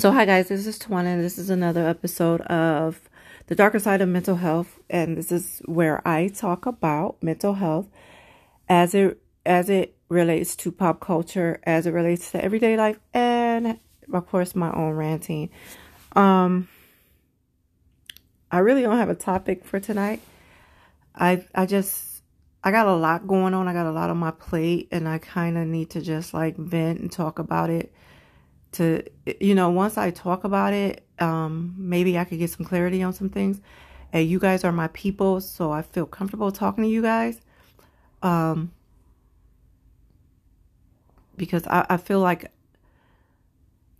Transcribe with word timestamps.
So, 0.00 0.12
hi 0.12 0.24
guys, 0.24 0.48
this 0.48 0.66
is 0.66 0.78
Tawana. 0.78 1.20
This 1.20 1.36
is 1.36 1.50
another 1.50 1.86
episode 1.86 2.40
of 2.40 3.02
The 3.48 3.54
Darker 3.54 3.78
Side 3.78 4.00
of 4.00 4.08
Mental 4.08 4.36
Health, 4.36 4.80
and 4.88 5.14
this 5.14 5.30
is 5.30 5.60
where 5.66 6.00
I 6.08 6.28
talk 6.28 6.64
about 6.64 7.22
mental 7.22 7.52
health 7.52 7.86
as 8.66 8.94
it 8.94 9.20
as 9.44 9.68
it 9.68 9.98
relates 10.08 10.56
to 10.56 10.72
pop 10.72 11.00
culture, 11.00 11.60
as 11.64 11.86
it 11.86 11.90
relates 11.90 12.30
to 12.30 12.42
everyday 12.42 12.78
life, 12.78 12.98
and 13.12 13.78
of 14.10 14.26
course 14.26 14.56
my 14.56 14.72
own 14.72 14.94
ranting. 14.94 15.50
Um, 16.16 16.70
I 18.50 18.60
really 18.60 18.80
don't 18.80 18.96
have 18.96 19.10
a 19.10 19.14
topic 19.14 19.66
for 19.66 19.80
tonight. 19.80 20.22
I 21.14 21.44
I 21.54 21.66
just 21.66 22.22
I 22.64 22.70
got 22.70 22.86
a 22.86 22.94
lot 22.94 23.26
going 23.26 23.52
on. 23.52 23.68
I 23.68 23.74
got 23.74 23.84
a 23.84 23.92
lot 23.92 24.08
on 24.08 24.16
my 24.16 24.30
plate, 24.30 24.88
and 24.92 25.06
I 25.06 25.18
kind 25.18 25.58
of 25.58 25.66
need 25.66 25.90
to 25.90 26.00
just 26.00 26.32
like 26.32 26.56
vent 26.56 27.00
and 27.00 27.12
talk 27.12 27.38
about 27.38 27.68
it 27.68 27.92
to 28.72 29.02
you 29.40 29.54
know 29.54 29.68
once 29.70 29.98
i 29.98 30.10
talk 30.10 30.44
about 30.44 30.72
it 30.72 31.04
um 31.18 31.74
maybe 31.76 32.18
i 32.18 32.24
could 32.24 32.38
get 32.38 32.50
some 32.50 32.64
clarity 32.64 33.02
on 33.02 33.12
some 33.12 33.28
things. 33.28 33.60
And 34.12 34.28
you 34.28 34.40
guys 34.40 34.64
are 34.64 34.72
my 34.72 34.88
people 34.88 35.40
so 35.40 35.70
i 35.70 35.82
feel 35.82 36.06
comfortable 36.06 36.50
talking 36.52 36.84
to 36.84 36.90
you 36.90 37.02
guys. 37.02 37.40
Um 38.22 38.72
because 41.36 41.66
i, 41.66 41.86
I 41.88 41.96
feel 41.96 42.20
like 42.20 42.50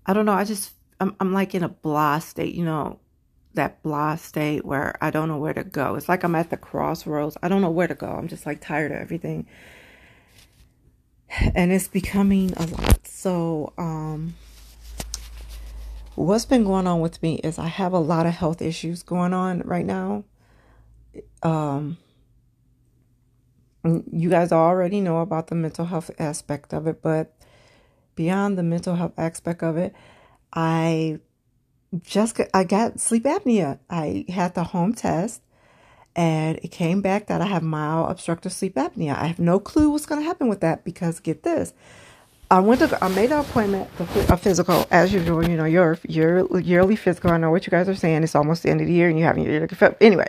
i 0.06 0.12
don't 0.12 0.26
know 0.26 0.32
i 0.32 0.44
just 0.44 0.72
I'm, 1.00 1.16
I'm 1.20 1.32
like 1.32 1.54
in 1.54 1.62
a 1.62 1.68
blah 1.68 2.18
state 2.18 2.54
you 2.54 2.64
know 2.64 2.98
that 3.54 3.82
blah 3.82 4.16
state 4.16 4.64
where 4.64 4.96
i 5.02 5.10
don't 5.10 5.28
know 5.28 5.38
where 5.38 5.54
to 5.54 5.64
go. 5.64 5.94
It's 5.96 6.08
like 6.08 6.22
i'm 6.22 6.34
at 6.34 6.50
the 6.50 6.56
crossroads. 6.56 7.36
I 7.42 7.48
don't 7.48 7.62
know 7.62 7.70
where 7.70 7.88
to 7.88 7.94
go. 7.94 8.06
I'm 8.06 8.28
just 8.28 8.46
like 8.46 8.60
tired 8.60 8.92
of 8.92 8.98
everything. 8.98 9.46
And 11.54 11.72
it's 11.72 11.88
becoming 11.88 12.52
a 12.56 12.66
lot. 12.66 13.06
So 13.06 13.72
um 13.78 14.34
what's 16.20 16.44
been 16.44 16.64
going 16.64 16.86
on 16.86 17.00
with 17.00 17.22
me 17.22 17.36
is 17.36 17.58
I 17.58 17.68
have 17.68 17.92
a 17.92 17.98
lot 17.98 18.26
of 18.26 18.34
health 18.34 18.60
issues 18.60 19.02
going 19.02 19.32
on 19.32 19.60
right 19.60 19.86
now. 19.86 20.24
Um, 21.42 21.96
you 23.84 24.28
guys 24.28 24.52
already 24.52 25.00
know 25.00 25.20
about 25.20 25.46
the 25.46 25.54
mental 25.54 25.86
health 25.86 26.10
aspect 26.18 26.74
of 26.74 26.86
it, 26.86 27.00
but 27.02 27.34
beyond 28.14 28.58
the 28.58 28.62
mental 28.62 28.96
health 28.96 29.14
aspect 29.16 29.62
of 29.62 29.76
it, 29.76 29.94
I 30.52 31.20
just 32.02 32.38
I 32.52 32.64
got 32.64 33.00
sleep 33.00 33.24
apnea. 33.24 33.78
I 33.88 34.26
had 34.28 34.54
the 34.54 34.64
home 34.64 34.94
test 34.94 35.40
and 36.14 36.58
it 36.62 36.68
came 36.68 37.00
back 37.00 37.28
that 37.28 37.40
I 37.40 37.46
have 37.46 37.62
mild 37.62 38.10
obstructive 38.10 38.52
sleep 38.52 38.74
apnea. 38.74 39.16
I 39.16 39.26
have 39.26 39.38
no 39.38 39.58
clue 39.58 39.90
what's 39.90 40.06
going 40.06 40.20
to 40.20 40.26
happen 40.26 40.48
with 40.48 40.60
that 40.60 40.84
because 40.84 41.18
get 41.20 41.42
this. 41.42 41.72
I 42.50 42.58
went 42.58 42.80
to 42.80 43.04
I 43.04 43.06
made 43.08 43.30
an 43.30 43.38
appointment 43.38 43.88
a 44.00 44.36
physical 44.36 44.84
as 44.90 45.12
usual. 45.12 45.48
You 45.48 45.56
know 45.56 45.66
your 45.66 45.98
your 46.08 46.60
yearly 46.60 46.96
physical. 46.96 47.30
I 47.30 47.36
know 47.36 47.50
what 47.50 47.64
you 47.64 47.70
guys 47.70 47.88
are 47.88 47.94
saying. 47.94 48.24
It's 48.24 48.34
almost 48.34 48.64
the 48.64 48.70
end 48.70 48.80
of 48.80 48.88
the 48.88 48.92
year, 48.92 49.08
and 49.08 49.16
you 49.16 49.24
haven't 49.24 49.44
your 49.44 49.68
anyway. 50.00 50.28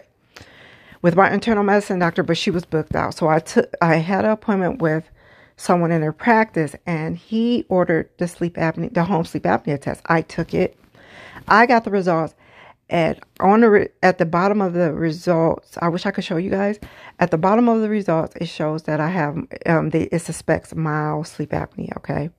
With 1.02 1.16
my 1.16 1.32
internal 1.32 1.64
medicine 1.64 1.98
doctor, 1.98 2.22
but 2.22 2.38
she 2.38 2.52
was 2.52 2.64
booked 2.64 2.96
out, 2.96 3.16
so 3.16 3.28
I 3.28 3.40
took 3.40 3.74
I 3.82 3.96
had 3.96 4.24
an 4.24 4.32
appointment 4.32 4.84
with 4.84 5.10
someone 5.58 5.92
in 5.92 6.04
her 6.04 6.14
practice, 6.14 6.76
and 6.86 7.18
he 7.18 7.66
ordered 7.70 8.10
the 8.20 8.28
sleep 8.28 8.56
apnea, 8.56 8.94
the 8.94 9.06
home 9.06 9.26
sleep 9.26 9.44
apnea 9.44 9.82
test. 9.82 10.02
I 10.06 10.22
took 10.22 10.54
it. 10.54 10.78
I 11.48 11.66
got 11.66 11.86
the 11.86 11.92
results. 11.92 12.36
At 12.92 13.24
on 13.40 13.62
the 13.62 13.90
at 14.04 14.18
the 14.18 14.26
bottom 14.26 14.62
of 14.62 14.74
the 14.74 14.92
results, 14.92 15.78
I 15.82 15.88
wish 15.88 16.06
I 16.06 16.12
could 16.12 16.26
show 16.26 16.36
you 16.36 16.50
guys. 16.50 16.78
At 17.20 17.32
the 17.32 17.38
bottom 17.38 17.70
of 17.70 17.82
the 17.82 17.88
results, 17.88 18.36
it 18.36 18.48
shows 18.48 18.84
that 18.84 19.00
I 19.00 19.08
have 19.08 19.38
um, 19.66 19.92
the, 19.92 20.14
it 20.14 20.20
suspects 20.20 20.76
mild 20.76 21.26
sleep 21.26 21.52
apnea. 21.52 21.96
Okay, 21.98 22.32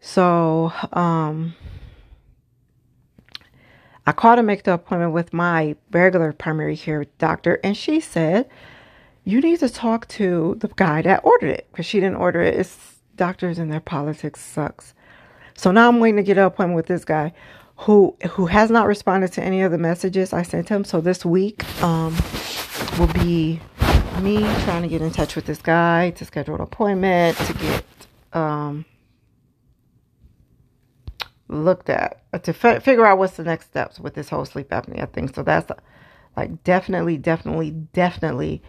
so 0.00 0.72
um, 0.92 1.54
I 4.06 4.12
called 4.12 4.36
to 4.36 4.44
make 4.44 4.62
the 4.62 4.74
appointment 4.74 5.12
with 5.12 5.32
my 5.32 5.74
regular 5.90 6.32
primary 6.32 6.76
care 6.76 7.06
doctor, 7.18 7.58
and 7.64 7.76
she 7.76 7.98
said 7.98 8.48
you 9.24 9.40
need 9.40 9.58
to 9.60 9.68
talk 9.68 10.06
to 10.08 10.56
the 10.60 10.68
guy 10.76 11.02
that 11.02 11.24
ordered 11.24 11.50
it 11.50 11.66
because 11.72 11.86
she 11.86 11.98
didn't 11.98 12.16
order 12.16 12.40
it. 12.40 12.54
It's 12.54 13.00
doctors 13.16 13.58
and 13.58 13.72
their 13.72 13.80
politics 13.80 14.40
sucks. 14.40 14.94
So 15.56 15.70
now 15.70 15.88
I'm 15.88 15.98
waiting 15.98 16.16
to 16.18 16.22
get 16.22 16.38
an 16.38 16.44
appointment 16.44 16.76
with 16.76 16.86
this 16.86 17.04
guy 17.04 17.32
who 17.76 18.16
who 18.30 18.46
has 18.46 18.70
not 18.70 18.86
responded 18.86 19.32
to 19.32 19.42
any 19.42 19.62
of 19.62 19.72
the 19.72 19.78
messages 19.78 20.32
I 20.32 20.42
sent 20.42 20.68
him. 20.68 20.84
So 20.84 21.00
this 21.00 21.24
week 21.24 21.64
um, 21.82 22.16
will 22.98 23.12
be 23.12 23.60
me 24.20 24.38
trying 24.62 24.82
to 24.82 24.88
get 24.88 25.02
in 25.02 25.10
touch 25.10 25.34
with 25.34 25.46
this 25.46 25.60
guy 25.60 26.10
to 26.10 26.24
schedule 26.24 26.54
an 26.54 26.60
appointment 26.60 27.36
to 27.38 27.52
get 27.54 27.84
um, 28.32 28.84
looked 31.48 31.90
at 31.90 32.20
to 32.44 32.52
f- 32.52 32.82
figure 32.82 33.04
out 33.04 33.18
what's 33.18 33.36
the 33.36 33.44
next 33.44 33.66
steps 33.66 33.98
with 33.98 34.14
this 34.14 34.28
whole 34.28 34.44
sleep 34.44 34.70
apnea 34.70 35.10
thing. 35.12 35.32
So 35.32 35.42
that's 35.42 35.70
like 36.36 36.62
definitely, 36.64 37.16
definitely, 37.16 37.70
definitely 37.70 38.62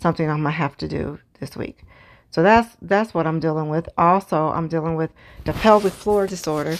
something 0.00 0.28
I'm 0.28 0.38
gonna 0.38 0.50
have 0.50 0.76
to 0.78 0.88
do 0.88 1.18
this 1.40 1.56
week. 1.56 1.84
So 2.30 2.42
that's 2.42 2.76
that's 2.80 3.12
what 3.12 3.26
I'm 3.26 3.40
dealing 3.40 3.68
with. 3.68 3.88
Also, 3.98 4.48
I'm 4.48 4.68
dealing 4.68 4.94
with 4.94 5.12
the 5.44 5.52
pelvic 5.52 5.92
floor 5.92 6.26
disorder 6.26 6.78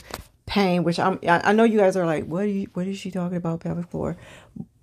pain, 0.52 0.84
which 0.84 0.98
I'm 0.98 1.18
I 1.26 1.52
know 1.54 1.64
you 1.64 1.78
guys 1.78 1.96
are 1.96 2.04
like, 2.04 2.26
what 2.26 2.42
are 2.44 2.46
you 2.46 2.68
what 2.74 2.86
is 2.86 2.98
she 2.98 3.10
talking 3.10 3.38
about 3.38 3.60
pelvic 3.60 3.88
floor? 3.88 4.18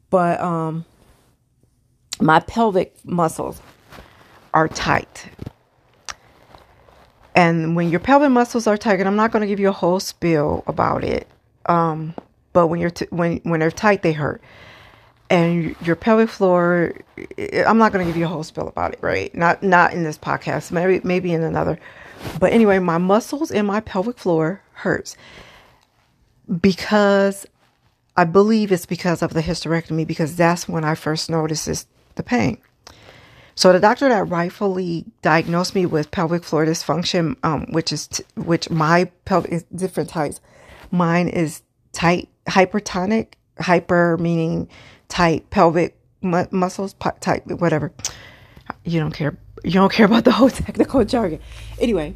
But 0.10 0.42
um 0.42 0.84
my 2.20 2.40
pelvic 2.40 2.96
muscles 3.06 3.62
are 4.52 4.68
tight. 4.68 5.30
And 7.36 7.76
when 7.76 7.92
your 7.92 8.00
pelvic 8.00 8.32
muscles 8.32 8.66
are 8.66 8.78
tight, 8.78 9.00
and 9.00 9.08
I'm 9.08 9.16
not 9.16 9.32
going 9.32 9.42
to 9.42 9.48
give 9.48 9.60
you 9.60 9.70
a 9.70 9.80
whole 9.84 10.00
spiel 10.00 10.64
about 10.66 11.04
it, 11.04 11.28
um, 11.68 12.16
but 12.52 12.68
when 12.68 12.80
you're 12.82 12.90
t- 12.90 13.06
when 13.12 13.38
when 13.44 13.60
they're 13.60 13.70
tight, 13.70 14.02
they 14.02 14.12
hurt. 14.12 14.42
And 15.30 15.76
your 15.82 15.96
pelvic 15.96 16.30
floor, 16.30 16.96
I'm 17.68 17.78
not 17.78 17.94
going 17.94 18.04
to 18.04 18.10
give 18.10 18.18
you 18.18 18.26
a 18.26 18.28
whole 18.28 18.44
spiel 18.44 18.68
about 18.68 18.94
it, 18.94 19.00
right? 19.04 19.34
Not 19.36 19.62
not 19.62 19.94
in 19.94 20.02
this 20.04 20.18
podcast, 20.18 20.72
maybe 20.72 21.00
maybe 21.04 21.32
in 21.32 21.44
another. 21.44 21.78
But 22.40 22.54
anyway, 22.54 22.80
my 22.80 22.98
muscles 22.98 23.52
in 23.52 23.68
my 23.68 23.82
pelvic 23.82 24.18
floor 24.18 24.64
hurts 24.74 25.16
because 26.62 27.46
I 28.18 28.26
believe 28.26 28.72
it's 28.72 28.86
because 28.86 29.22
of 29.22 29.34
the 29.34 29.42
hysterectomy, 29.42 30.06
because 30.06 30.36
that's 30.36 30.68
when 30.68 30.84
I 30.84 30.96
first 30.96 31.30
noticed 31.30 31.88
the 32.16 32.24
pain. 32.24 32.58
So 33.56 33.74
the 33.74 33.80
doctor 33.80 34.08
that 34.08 34.30
rightfully 34.30 35.06
diagnosed 35.22 35.76
me 35.76 35.86
with 35.86 36.12
pelvic 36.12 36.44
floor 36.44 36.66
dysfunction, 36.66 37.36
um, 37.44 37.66
which 37.72 37.92
is 37.92 38.08
t- 38.08 38.24
which 38.36 38.70
my 38.70 39.12
pelvic 39.26 39.52
is 39.52 39.64
different 39.76 40.10
types. 40.10 40.40
Mine 40.92 41.28
is 41.28 41.62
tight, 41.92 42.30
hypertonic, 42.48 43.34
hyper 43.60 44.18
meaning 44.18 44.70
tight 45.10 45.50
pelvic 45.50 45.98
mu- 46.22 46.48
muscles, 46.52 46.96
tight, 47.20 47.46
whatever. 47.60 47.92
You 48.86 49.02
don't 49.02 49.14
care. 49.14 49.38
You 49.66 49.72
don't 49.72 49.92
care 49.92 50.06
about 50.06 50.24
the 50.24 50.32
whole 50.32 50.50
technical 50.66 51.04
jargon. 51.04 51.40
Anyway, 51.80 52.16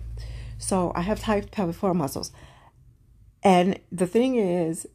so 0.57 0.93
I 0.95 1.01
have 1.01 1.19
tight 1.19 1.51
pelvic 1.51 1.75
floor 1.75 1.93
muscles. 1.93 2.31
And 3.43 3.79
the 3.91 4.07
thing 4.07 4.35
is, 4.37 4.87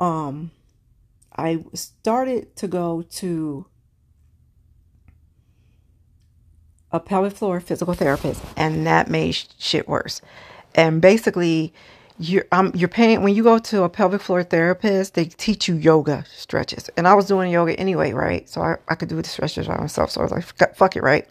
um, 0.00 0.50
I 1.36 1.64
started 1.74 2.56
to 2.56 2.68
go 2.68 3.02
to 3.02 3.66
a 6.92 7.00
pelvic 7.00 7.34
floor 7.34 7.60
physical 7.60 7.94
therapist, 7.94 8.42
and 8.56 8.86
that 8.86 9.08
made 9.08 9.38
shit 9.58 9.88
worse. 9.88 10.20
And 10.74 11.00
basically, 11.02 11.72
you're 12.18 12.46
um 12.52 12.72
you're 12.74 12.88
paying 12.88 13.22
when 13.22 13.34
you 13.34 13.42
go 13.42 13.58
to 13.58 13.84
a 13.84 13.88
pelvic 13.88 14.20
floor 14.22 14.42
therapist, 14.42 15.14
they 15.14 15.26
teach 15.26 15.68
you 15.68 15.76
yoga 15.76 16.24
stretches. 16.34 16.90
And 16.96 17.08
I 17.08 17.14
was 17.14 17.26
doing 17.26 17.50
yoga 17.50 17.78
anyway, 17.78 18.12
right? 18.12 18.48
So 18.48 18.62
I, 18.62 18.76
I 18.88 18.94
could 18.94 19.08
do 19.08 19.16
the 19.16 19.28
stretches 19.28 19.68
by 19.68 19.78
myself. 19.78 20.10
So 20.10 20.20
I 20.20 20.24
was 20.24 20.32
like, 20.32 20.76
fuck 20.76 20.96
it, 20.96 21.02
right? 21.02 21.28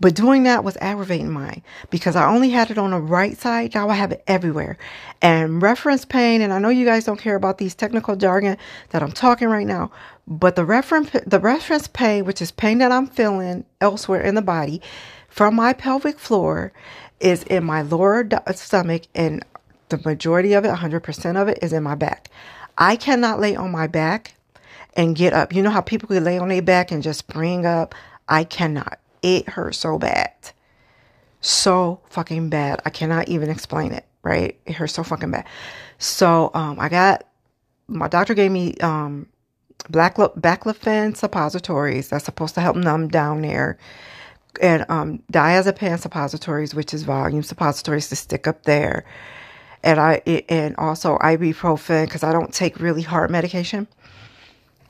But 0.00 0.14
doing 0.14 0.44
that 0.44 0.62
was 0.62 0.76
aggravating 0.80 1.30
mine 1.30 1.62
because 1.90 2.14
I 2.14 2.28
only 2.32 2.50
had 2.50 2.70
it 2.70 2.78
on 2.78 2.92
the 2.92 3.00
right 3.00 3.36
side. 3.36 3.74
Now 3.74 3.88
I 3.88 3.94
have 3.94 4.12
it 4.12 4.22
everywhere. 4.28 4.78
And 5.20 5.60
reference 5.60 6.04
pain, 6.04 6.40
and 6.40 6.52
I 6.52 6.60
know 6.60 6.68
you 6.68 6.84
guys 6.84 7.04
don't 7.04 7.18
care 7.18 7.34
about 7.34 7.58
these 7.58 7.74
technical 7.74 8.14
jargon 8.14 8.56
that 8.90 9.02
I'm 9.02 9.10
talking 9.10 9.48
right 9.48 9.66
now, 9.66 9.90
but 10.26 10.54
the 10.54 10.64
reference 10.64 11.10
the 11.26 11.40
reference 11.40 11.88
pain, 11.88 12.24
which 12.24 12.40
is 12.40 12.52
pain 12.52 12.78
that 12.78 12.92
I'm 12.92 13.08
feeling 13.08 13.64
elsewhere 13.80 14.20
in 14.20 14.34
the 14.36 14.42
body 14.42 14.80
from 15.28 15.56
my 15.56 15.72
pelvic 15.72 16.18
floor, 16.18 16.72
is 17.20 17.42
in 17.44 17.64
my 17.64 17.82
lower 17.82 18.28
uh, 18.30 18.52
stomach, 18.52 19.02
and 19.14 19.44
the 19.88 20.00
majority 20.04 20.52
of 20.52 20.64
it, 20.64 20.70
100% 20.70 21.36
of 21.40 21.48
it, 21.48 21.58
is 21.62 21.72
in 21.72 21.82
my 21.82 21.94
back. 21.94 22.30
I 22.76 22.96
cannot 22.96 23.40
lay 23.40 23.56
on 23.56 23.72
my 23.72 23.86
back 23.86 24.34
and 24.94 25.16
get 25.16 25.32
up. 25.32 25.52
You 25.52 25.62
know 25.62 25.70
how 25.70 25.80
people 25.80 26.08
can 26.08 26.22
lay 26.24 26.38
on 26.38 26.48
their 26.48 26.62
back 26.62 26.90
and 26.90 27.02
just 27.02 27.20
spring 27.20 27.66
up? 27.66 27.94
I 28.28 28.44
cannot. 28.44 28.98
It 29.22 29.48
hurt 29.48 29.74
so 29.74 29.98
bad. 29.98 30.32
So 31.40 32.00
fucking 32.10 32.50
bad. 32.50 32.80
I 32.84 32.90
cannot 32.90 33.28
even 33.28 33.50
explain 33.50 33.92
it, 33.92 34.06
right? 34.22 34.58
It 34.66 34.74
hurt 34.74 34.88
so 34.88 35.02
fucking 35.04 35.30
bad. 35.30 35.46
So 35.98 36.50
um, 36.54 36.78
I 36.80 36.88
got, 36.88 37.24
my 37.88 38.08
doctor 38.08 38.34
gave 38.34 38.50
me 38.50 38.76
um, 38.78 39.26
black 39.90 40.16
baclofen 40.16 41.16
suppositories 41.16 42.08
that's 42.08 42.24
supposed 42.24 42.54
to 42.56 42.60
help 42.60 42.76
numb 42.76 43.08
down 43.08 43.42
there. 43.42 43.78
And 44.60 44.84
um, 44.88 45.22
diazepam 45.32 45.98
suppositories, 46.00 46.74
which 46.74 46.92
is 46.92 47.04
Valium 47.04 47.44
suppositories 47.44 48.08
to 48.08 48.16
stick 48.16 48.48
up 48.48 48.64
there. 48.64 49.04
and 49.82 50.00
I 50.00 50.14
and 50.48 50.76
also 50.76 51.18
ibuprofen 51.18 52.06
because 52.06 52.22
I 52.22 52.32
don't 52.32 52.52
take 52.52 52.80
really 52.80 53.02
hard 53.02 53.30
medication 53.30 53.86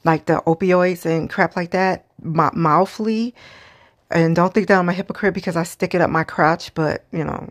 like 0.05 0.27
the 0.27 0.43
opioids 0.47 1.05
and 1.05 1.29
crap 1.29 1.57
like 1.57 1.73
that. 1.73 2.07
My 2.23 2.51
and 4.11 4.35
don't 4.35 4.55
think 4.55 4.69
that 4.69 4.79
I'm 4.79 4.89
a 4.89 4.93
hypocrite 4.93 5.35
because 5.35 5.57
I 5.57 5.63
stick 5.63 5.95
it 5.95 6.01
up 6.01 6.11
my 6.11 6.25
crotch, 6.25 6.73
but 6.75 7.05
you 7.13 7.25
know, 7.25 7.51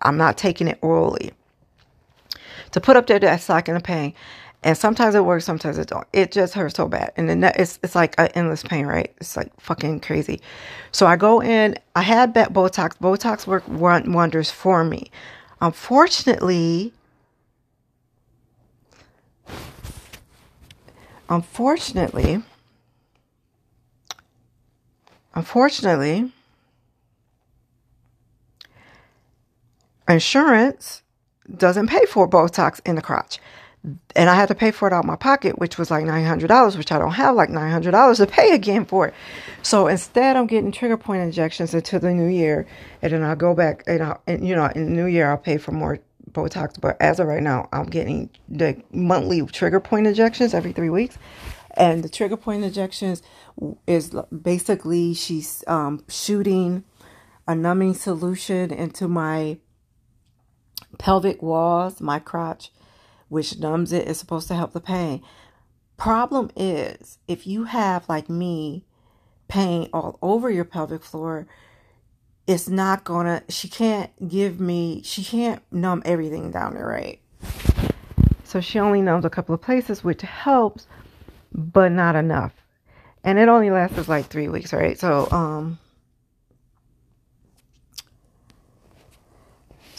I'm 0.00 0.16
not 0.16 0.36
taking 0.36 0.68
it 0.68 0.78
orally 0.82 1.32
to 2.72 2.80
put 2.80 2.96
up 2.96 3.06
there 3.06 3.18
that 3.18 3.40
slack 3.40 3.68
in 3.68 3.74
the 3.74 3.80
pain. 3.80 4.14
And 4.64 4.78
sometimes 4.78 5.16
it 5.16 5.24
works, 5.24 5.44
sometimes 5.44 5.76
it 5.76 5.88
don't. 5.88 6.06
It 6.12 6.30
just 6.30 6.54
hurts 6.54 6.76
so 6.76 6.86
bad, 6.86 7.12
and 7.16 7.28
then 7.28 7.42
it's 7.42 7.80
it's 7.82 7.96
like 7.96 8.14
an 8.18 8.28
endless 8.36 8.62
pain, 8.62 8.86
right? 8.86 9.12
It's 9.20 9.36
like 9.36 9.50
fucking 9.60 10.00
crazy. 10.00 10.40
So 10.92 11.04
I 11.06 11.16
go 11.16 11.42
in. 11.42 11.76
I 11.96 12.02
had 12.02 12.32
bet 12.32 12.52
Botox. 12.52 12.96
Botox 12.98 13.44
work 13.44 13.64
wonders 13.66 14.52
for 14.52 14.84
me. 14.84 15.10
Unfortunately, 15.60 16.92
unfortunately, 21.28 22.42
unfortunately, 25.34 26.32
insurance 30.08 31.02
doesn't 31.56 31.88
pay 31.88 32.04
for 32.06 32.28
Botox 32.28 32.80
in 32.86 32.94
the 32.94 33.02
crotch. 33.02 33.38
And 34.14 34.30
I 34.30 34.36
had 34.36 34.46
to 34.46 34.54
pay 34.54 34.70
for 34.70 34.86
it 34.86 34.94
out 34.94 35.00
of 35.00 35.06
my 35.06 35.16
pocket, 35.16 35.58
which 35.58 35.76
was 35.76 35.90
like 35.90 36.04
$900, 36.04 36.76
which 36.78 36.92
I 36.92 36.98
don't 36.98 37.12
have 37.12 37.34
like 37.34 37.48
$900 37.48 38.16
to 38.18 38.26
pay 38.28 38.54
again 38.54 38.84
for 38.84 39.08
it. 39.08 39.14
So 39.62 39.88
instead, 39.88 40.36
I'm 40.36 40.46
getting 40.46 40.70
trigger 40.70 40.96
point 40.96 41.22
injections 41.22 41.74
until 41.74 41.98
the 41.98 42.12
new 42.12 42.28
year. 42.28 42.64
And 43.00 43.12
then 43.12 43.24
I'll 43.24 43.34
go 43.34 43.54
back 43.54 43.82
and, 43.88 44.02
I'll, 44.02 44.22
and 44.28 44.46
you 44.46 44.54
know, 44.54 44.66
in 44.66 44.84
the 44.84 44.90
new 44.90 45.06
year, 45.06 45.28
I'll 45.28 45.36
pay 45.36 45.58
for 45.58 45.72
more 45.72 45.98
Botox. 46.30 46.80
But 46.80 46.96
as 47.00 47.18
of 47.18 47.26
right 47.26 47.42
now, 47.42 47.68
I'm 47.72 47.86
getting 47.86 48.30
the 48.48 48.80
monthly 48.92 49.44
trigger 49.46 49.80
point 49.80 50.06
injections 50.06 50.54
every 50.54 50.72
three 50.72 50.90
weeks. 50.90 51.18
And 51.74 52.04
the 52.04 52.08
trigger 52.08 52.36
point 52.36 52.64
injections 52.64 53.22
is 53.86 54.14
basically 54.30 55.14
she's 55.14 55.64
um, 55.66 56.04
shooting 56.08 56.84
a 57.46 57.54
numbing 57.54 57.94
solution 57.94 58.70
into 58.70 59.08
my 59.08 59.58
pelvic 60.98 61.42
walls, 61.42 62.00
my 62.00 62.18
crotch, 62.18 62.70
which 63.28 63.58
numbs 63.58 63.92
it. 63.92 64.02
it, 64.02 64.08
is 64.08 64.18
supposed 64.18 64.48
to 64.48 64.54
help 64.54 64.72
the 64.72 64.80
pain. 64.80 65.22
Problem 65.96 66.50
is, 66.56 67.18
if 67.28 67.46
you 67.46 67.64
have, 67.64 68.08
like 68.08 68.28
me, 68.28 68.84
pain 69.48 69.88
all 69.92 70.18
over 70.20 70.50
your 70.50 70.64
pelvic 70.64 71.02
floor, 71.02 71.46
it's 72.46 72.68
not 72.68 73.04
gonna, 73.04 73.42
she 73.48 73.68
can't 73.68 74.10
give 74.28 74.60
me, 74.60 75.02
she 75.04 75.22
can't 75.22 75.62
numb 75.70 76.02
everything 76.04 76.50
down 76.50 76.74
there, 76.74 76.86
right? 76.86 77.20
So 78.44 78.60
she 78.60 78.78
only 78.78 79.00
numbs 79.00 79.24
a 79.24 79.30
couple 79.30 79.54
of 79.54 79.62
places, 79.62 80.04
which 80.04 80.22
helps, 80.22 80.86
but 81.54 81.92
not 81.92 82.16
enough. 82.16 82.52
And 83.24 83.38
it 83.38 83.48
only 83.48 83.70
lasts 83.70 84.08
like 84.08 84.26
three 84.26 84.48
weeks, 84.48 84.72
right? 84.72 84.98
So, 84.98 85.30
um, 85.30 85.78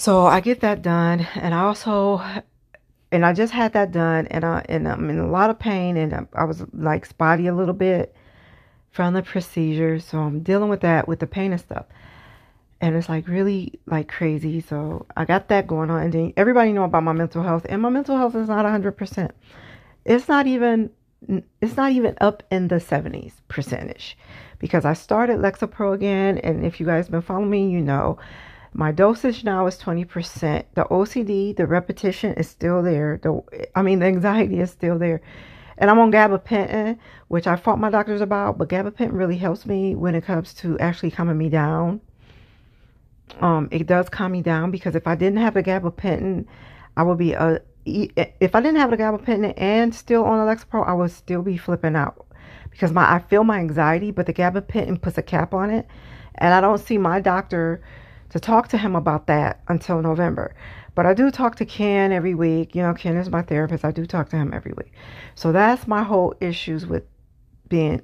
So 0.03 0.25
I 0.25 0.41
get 0.41 0.59
that 0.59 0.81
done, 0.81 1.25
and 1.35 1.53
I 1.53 1.61
also, 1.61 2.21
and 3.09 3.25
I 3.25 3.31
just 3.31 3.53
had 3.53 3.71
that 3.71 3.93
done, 3.93 4.27
and 4.27 4.43
I 4.43 4.65
and 4.67 4.85
I'm 4.85 5.09
in 5.09 5.17
a 5.17 5.29
lot 5.29 5.49
of 5.49 5.57
pain, 5.57 5.95
and 5.95 6.27
I 6.33 6.43
was 6.43 6.61
like 6.73 7.05
spotty 7.05 7.47
a 7.47 7.55
little 7.55 7.73
bit 7.73 8.13
from 8.91 9.13
the 9.13 9.23
procedure, 9.23 10.01
so 10.01 10.17
I'm 10.17 10.41
dealing 10.41 10.67
with 10.67 10.81
that 10.81 11.07
with 11.07 11.21
the 11.21 11.25
pain 11.25 11.53
and 11.53 11.61
stuff, 11.61 11.85
and 12.81 12.97
it's 12.97 13.07
like 13.07 13.29
really 13.29 13.79
like 13.85 14.09
crazy. 14.09 14.59
So 14.59 15.05
I 15.15 15.23
got 15.23 15.47
that 15.47 15.67
going 15.67 15.89
on, 15.89 16.03
and 16.03 16.11
then 16.11 16.33
everybody 16.35 16.73
know 16.73 16.83
about 16.83 17.03
my 17.03 17.13
mental 17.13 17.41
health, 17.41 17.65
and 17.69 17.81
my 17.81 17.87
mental 17.87 18.17
health 18.17 18.35
is 18.35 18.49
not 18.49 18.65
hundred 18.65 18.97
percent. 18.97 19.31
It's 20.03 20.27
not 20.27 20.47
even 20.47 20.89
it's 21.61 21.77
not 21.77 21.91
even 21.91 22.17
up 22.21 22.43
in 22.51 22.67
the 22.67 22.75
70s 22.75 23.33
percentage 23.47 24.17
because 24.59 24.85
I 24.85 24.93
started 24.93 25.39
Lexapro 25.39 25.93
again, 25.93 26.37
and 26.39 26.65
if 26.65 26.79
you 26.79 26.85
guys 26.85 27.05
have 27.05 27.11
been 27.11 27.21
following 27.21 27.49
me, 27.49 27.69
you 27.69 27.81
know 27.81 28.17
my 28.73 28.91
dosage 28.91 29.43
now 29.43 29.67
is 29.67 29.77
20%. 29.77 30.63
The 30.73 30.85
OCD, 30.85 31.55
the 31.55 31.67
repetition 31.67 32.33
is 32.33 32.49
still 32.49 32.81
there. 32.81 33.19
The, 33.21 33.67
I 33.75 33.81
mean, 33.81 33.99
the 33.99 34.07
anxiety 34.07 34.59
is 34.59 34.71
still 34.71 34.97
there. 34.97 35.21
And 35.77 35.89
I'm 35.89 35.99
on 35.99 36.11
gabapentin, 36.11 36.97
which 37.27 37.47
I 37.47 37.55
fought 37.55 37.79
my 37.79 37.89
doctors 37.89 38.21
about, 38.21 38.57
but 38.57 38.69
gabapentin 38.69 39.13
really 39.13 39.37
helps 39.37 39.65
me 39.65 39.95
when 39.95 40.15
it 40.15 40.25
comes 40.25 40.53
to 40.55 40.77
actually 40.79 41.11
calming 41.11 41.37
me 41.37 41.49
down. 41.49 42.01
Um, 43.41 43.67
it 43.71 43.87
does 43.87 44.09
calm 44.09 44.31
me 44.31 44.41
down 44.41 44.71
because 44.71 44.95
if 44.95 45.07
I 45.07 45.15
didn't 45.15 45.39
have 45.39 45.53
the 45.53 45.63
gabapentin, 45.63 46.45
I 46.95 47.03
would 47.03 47.17
be 47.17 47.33
a 47.33 47.61
if 47.85 48.55
I 48.55 48.61
didn't 48.61 48.77
have 48.77 48.91
the 48.91 48.97
gabapentin 48.97 49.53
and 49.57 49.93
still 49.93 50.23
on 50.23 50.47
Lexapro, 50.47 50.87
I 50.87 50.93
would 50.93 51.11
still 51.11 51.41
be 51.41 51.57
flipping 51.57 51.95
out 51.95 52.25
because 52.71 52.91
my 52.91 53.13
I 53.13 53.19
feel 53.19 53.43
my 53.43 53.59
anxiety, 53.59 54.11
but 54.11 54.25
the 54.25 54.33
gabapentin 54.33 55.01
puts 55.01 55.17
a 55.17 55.21
cap 55.21 55.53
on 55.53 55.69
it, 55.69 55.87
and 56.35 56.53
I 56.53 56.61
don't 56.61 56.79
see 56.79 56.97
my 56.97 57.19
doctor 57.19 57.81
to 58.29 58.39
talk 58.39 58.67
to 58.69 58.77
him 58.77 58.95
about 58.95 59.27
that 59.27 59.61
until 59.67 60.01
November. 60.01 60.55
But 60.95 61.05
I 61.05 61.13
do 61.13 61.31
talk 61.31 61.55
to 61.57 61.65
Ken 61.65 62.11
every 62.11 62.35
week. 62.35 62.75
You 62.75 62.81
know, 62.83 62.93
Ken 62.93 63.17
is 63.17 63.29
my 63.29 63.41
therapist. 63.41 63.85
I 63.85 63.91
do 63.91 64.05
talk 64.05 64.29
to 64.29 64.37
him 64.37 64.53
every 64.53 64.73
week. 64.73 64.91
So 65.35 65.51
that's 65.51 65.87
my 65.87 66.03
whole 66.03 66.35
issues 66.39 66.85
with 66.85 67.03
being 67.67 68.01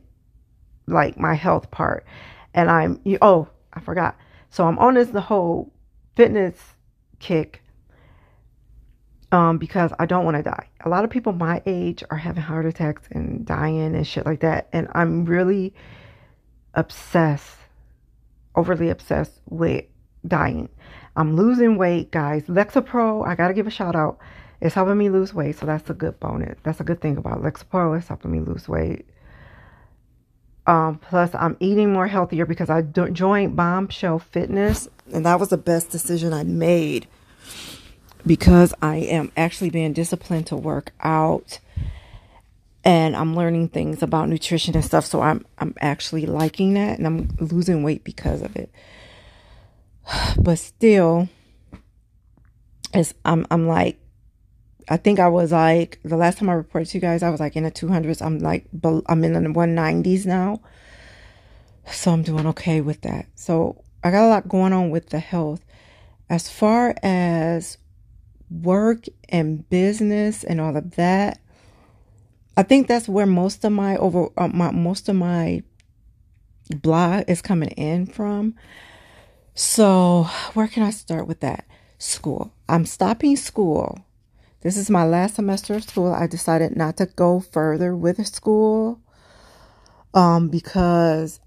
like 0.88 1.20
my 1.20 1.36
health 1.36 1.70
part. 1.72 2.06
And 2.54 2.70
I'm, 2.70 3.00
oh, 3.22 3.48
I 3.74 3.80
forgot. 3.80 4.18
So 4.50 4.66
I'm 4.66 4.80
on 4.80 4.96
this 4.96 5.10
the 5.10 5.22
whole 5.22 5.72
fitness 6.16 6.56
kick 7.20 7.64
um, 9.32 9.58
because 9.58 9.92
I 10.00 10.06
don't 10.06 10.26
want 10.26 10.38
to 10.38 10.44
die. 10.44 10.68
A 10.82 10.90
lot 10.90 11.04
of 11.04 11.10
people 11.10 11.34
my 11.34 11.62
age 11.66 12.04
are 12.10 12.18
having 12.18 12.44
heart 12.44 12.66
attacks 12.66 13.08
and 13.12 13.46
dying 13.46 13.96
and 13.96 14.06
shit 14.06 14.26
like 14.26 14.40
that. 14.42 14.68
And 14.74 14.88
I'm 14.94 15.26
really 15.26 15.74
obsessed, 16.74 17.58
overly 18.56 18.90
obsessed 18.90 19.40
with 19.50 19.86
dying. 20.28 20.70
I'm 21.16 21.36
losing 21.36 21.78
weight, 21.78 22.12
guys. 22.12 22.44
Lexapro, 22.46 23.28
I 23.28 23.36
gotta 23.36 23.54
give 23.54 23.68
a 23.68 23.72
shout 23.72 23.96
out. 23.96 24.20
It's 24.62 24.76
helping 24.76 24.98
me 24.98 25.10
lose 25.10 25.34
weight, 25.34 25.58
so 25.58 25.66
that's 25.66 25.90
a 25.90 25.94
good 25.94 26.20
bonus. 26.20 26.58
That's 26.64 26.80
a 26.80 26.84
good 26.84 27.02
thing 27.02 27.18
about 27.18 27.42
Lexapro. 27.42 27.98
It's 27.98 28.08
helping 28.08 28.32
me 28.32 28.42
lose 28.42 28.68
weight. 28.68 29.06
Um, 30.68 31.00
plus, 31.00 31.34
I'm 31.34 31.56
eating 31.60 31.94
more 31.94 32.08
healthier 32.08 32.46
because 32.46 32.70
I 32.70 32.82
joined 32.82 33.56
Bombshell 33.56 34.20
Fitness, 34.20 34.88
and 35.14 35.26
that 35.26 35.40
was 35.40 35.50
the 35.50 35.58
best 35.58 35.90
decision 35.90 36.34
I 36.34 36.44
made 36.44 37.08
because 38.26 38.74
I 38.82 38.98
am 38.98 39.32
actually 39.38 39.70
being 39.70 39.94
disciplined 39.94 40.48
to 40.48 40.56
work 40.56 40.92
out 41.02 41.60
and 42.84 43.16
I'm 43.16 43.36
learning 43.36 43.70
things 43.70 44.02
about 44.02 44.30
nutrition 44.30 44.76
and 44.76 44.86
stuff. 44.86 45.06
So 45.06 45.22
I'm 45.22 45.46
I'm 45.58 45.74
actually 45.82 46.26
liking 46.26 46.74
that, 46.76 46.98
and 46.98 47.06
I'm 47.06 47.30
losing 47.40 47.84
weight 47.84 48.04
because 48.04 48.42
of 48.42 48.56
it. 48.56 48.72
But 50.38 50.60
still 50.60 51.30
it's 52.94 53.14
I'm 53.26 53.46
I'm 53.52 53.68
like 53.68 54.00
I 54.88 54.98
think 54.98 55.20
I 55.20 55.28
was 55.28 55.52
like 55.52 56.00
the 56.04 56.18
last 56.18 56.40
time 56.40 56.50
I 56.50 56.54
reported 56.54 56.90
to 56.90 56.98
you 56.98 57.02
guys 57.02 57.22
I 57.22 57.30
was 57.30 57.40
like 57.40 57.56
in 57.56 57.64
the 57.64 57.72
200s 57.72 58.26
I'm 58.26 58.40
like 58.40 58.66
I'm 59.08 59.24
in 59.24 59.34
the 59.34 59.50
190s 59.50 60.26
now. 60.26 60.62
So 61.92 62.12
I'm 62.12 62.24
doing 62.24 62.48
okay 62.48 62.82
with 62.82 63.02
that. 63.02 63.28
So 63.36 63.84
I 64.04 64.12
got 64.12 64.26
a 64.26 64.30
lot 64.30 64.48
going 64.48 64.74
on 64.74 64.90
with 64.90 65.10
the 65.10 65.20
health. 65.20 65.64
As 66.30 66.50
far 66.50 66.96
as 67.02 67.78
work 68.50 69.06
and 69.30 69.70
business 69.70 70.44
and 70.44 70.60
all 70.60 70.76
of 70.76 70.96
that 70.96 71.40
I 72.58 72.64
think 72.64 72.88
that's 72.88 73.08
where 73.08 73.26
most 73.26 73.64
of 73.64 73.72
my 73.72 73.96
over 73.98 74.30
uh, 74.38 74.48
my 74.48 74.72
most 74.72 75.08
of 75.08 75.16
my 75.16 75.64
blog 76.82 77.26
is 77.28 77.42
coming 77.42 77.70
in 77.70 78.06
from 78.06 78.56
so, 79.62 80.24
where 80.54 80.70
can 80.70 80.84
I 80.84 80.90
start 80.90 81.28
with 81.28 81.42
that? 81.42 81.66
School. 81.98 82.54
I'm 82.70 82.86
stopping 82.86 83.36
school. 83.36 84.06
This 84.62 84.78
is 84.78 84.90
my 84.90 85.04
last 85.04 85.36
semester 85.36 85.74
of 85.74 85.84
school. 85.84 86.14
I 86.14 86.28
decided 86.28 86.78
not 86.78 86.96
to 86.96 87.08
go 87.08 87.42
further 87.42 87.94
with 87.94 88.26
school 88.26 89.02
um, 90.14 90.48
because, 90.48 91.42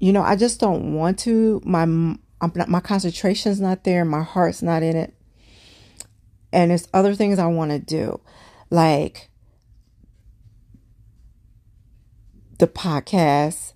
you 0.00 0.12
know, 0.12 0.22
I 0.22 0.34
just 0.34 0.58
don't 0.58 0.94
want 0.94 1.20
to. 1.20 1.62
My 1.64 1.82
I'm 1.82 2.18
not, 2.40 2.68
my 2.68 2.80
concentration's 2.80 3.60
not 3.60 3.84
there. 3.84 4.04
My 4.04 4.24
heart's 4.24 4.60
not 4.60 4.82
in 4.82 4.96
it. 4.96 5.14
And 6.52 6.70
there's 6.70 6.88
other 6.94 7.14
things 7.14 7.38
I 7.38 7.46
want 7.46 7.70
to 7.70 7.78
do, 7.78 8.20
like 8.70 9.30
the 12.58 12.66
podcast. 12.66 13.72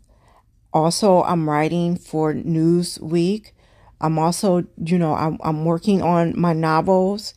Also 0.72 1.22
i'm 1.24 1.48
writing 1.48 1.96
for 1.96 2.32
Newsbreak. 2.32 3.52
I'm 4.00 4.18
also 4.18 4.64
you 4.82 4.98
know 4.98 5.14
i'm, 5.14 5.38
I'm 5.42 5.64
working 5.64 6.00
on 6.02 6.38
my 6.38 6.52
novels 6.52 7.34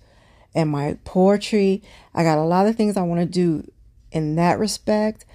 and 0.56 0.70
my 0.70 0.98
poetry. 1.04 1.82
I 2.14 2.24
got 2.24 2.38
a 2.38 2.44
lot 2.44 2.68
of 2.68 2.76
things 2.76 2.96
i 2.96 3.02
want 3.02 3.22
to 3.22 3.26
do 3.26 3.70
in 4.12 4.36
that 4.36 4.60
respect. 4.60 5.26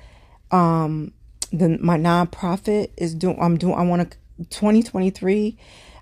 Um 0.50 1.12
the 1.52 1.78
my 1.80 1.96
nonprofit 1.96 2.90
is 2.96 3.14
doing 3.14 3.38
i'm 3.40 3.56
doing 3.56 3.74
i 3.74 3.82
want 3.82 4.10
to 4.10 4.18
2023 4.50 5.56